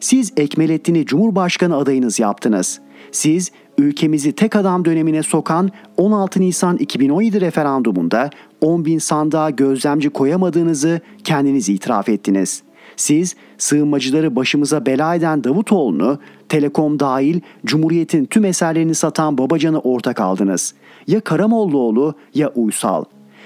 [0.00, 2.80] Siz Ekmelettin'i Cumhurbaşkanı adayınız yaptınız.
[3.12, 11.00] Siz ülkemizi tek adam dönemine sokan 16 Nisan 2017 referandumunda 10 bin sandığa gözlemci koyamadığınızı
[11.24, 12.62] kendiniz itiraf ettiniz.
[12.96, 20.74] Siz sığınmacıları başımıza bela eden Davutoğlu'nu, Telekom dahil Cumhuriyet'in tüm eserlerini satan Babacan'ı ortak aldınız.
[21.06, 23.04] Ya Karamollaoğlu ya Uysal.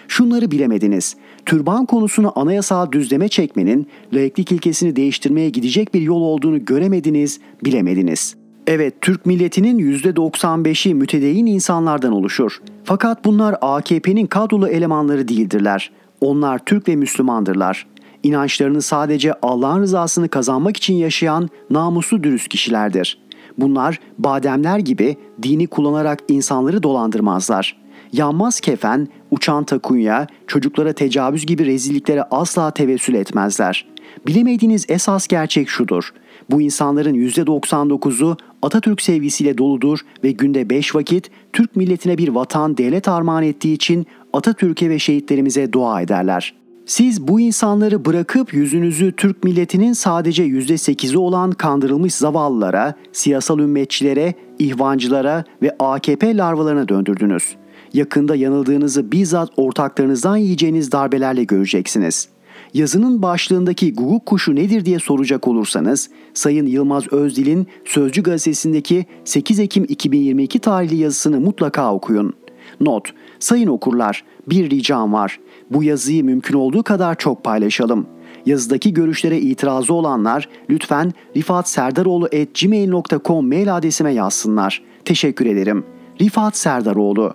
[0.09, 1.17] Şunları bilemediniz.
[1.47, 8.37] Türban konusunu anayasal düzleme çekmenin laiklik ilkesini değiştirmeye gidecek bir yol olduğunu göremediniz, bilemediniz.
[8.67, 12.61] Evet, Türk milletinin %95'i mütedeyyin insanlardan oluşur.
[12.85, 15.91] Fakat bunlar AKP'nin kadrolu elemanları değildirler.
[16.21, 17.87] Onlar Türk ve Müslümandırlar.
[18.23, 23.19] İnançlarını sadece Allah'ın rızasını kazanmak için yaşayan namuslu dürüst kişilerdir.
[23.59, 27.77] Bunlar bademler gibi dini kullanarak insanları dolandırmazlar.
[28.13, 33.87] Yanmaz kefen, uçan takunya, çocuklara tecavüz gibi rezilliklere asla tevessül etmezler.
[34.27, 36.13] Bilemediğiniz esas gerçek şudur.
[36.51, 43.09] Bu insanların %99'u Atatürk sevgisiyle doludur ve günde 5 vakit Türk milletine bir vatan devlet
[43.09, 46.55] armağan ettiği için Atatürk'e ve şehitlerimize dua ederler.
[46.87, 55.45] Siz bu insanları bırakıp yüzünüzü Türk milletinin sadece %8'i olan kandırılmış zavallılara, siyasal ümmetçilere, ihvancılara
[55.63, 57.57] ve AKP larvalarına döndürdünüz.
[57.95, 62.29] Yakında yanıldığınızı bizzat ortaklarınızdan yiyeceğiniz darbelerle göreceksiniz.
[62.75, 69.85] Yazının başlığındaki guguk kuşu nedir diye soracak olursanız, Sayın Yılmaz Özdil'in Sözcü gazetesindeki 8 Ekim
[69.89, 72.35] 2022 tarihli yazısını mutlaka okuyun.
[72.81, 73.09] Not,
[73.39, 75.41] sayın okurlar, bir ricam var.
[75.71, 78.07] Bu yazıyı mümkün olduğu kadar çok paylaşalım.
[78.47, 84.83] Yazıdaki görüşlere itirazı olanlar lütfen rifatserdaroğlu.gmail.com mail adresime yazsınlar.
[85.05, 85.85] Teşekkür ederim.
[86.21, 87.35] Rifat Serdaroğlu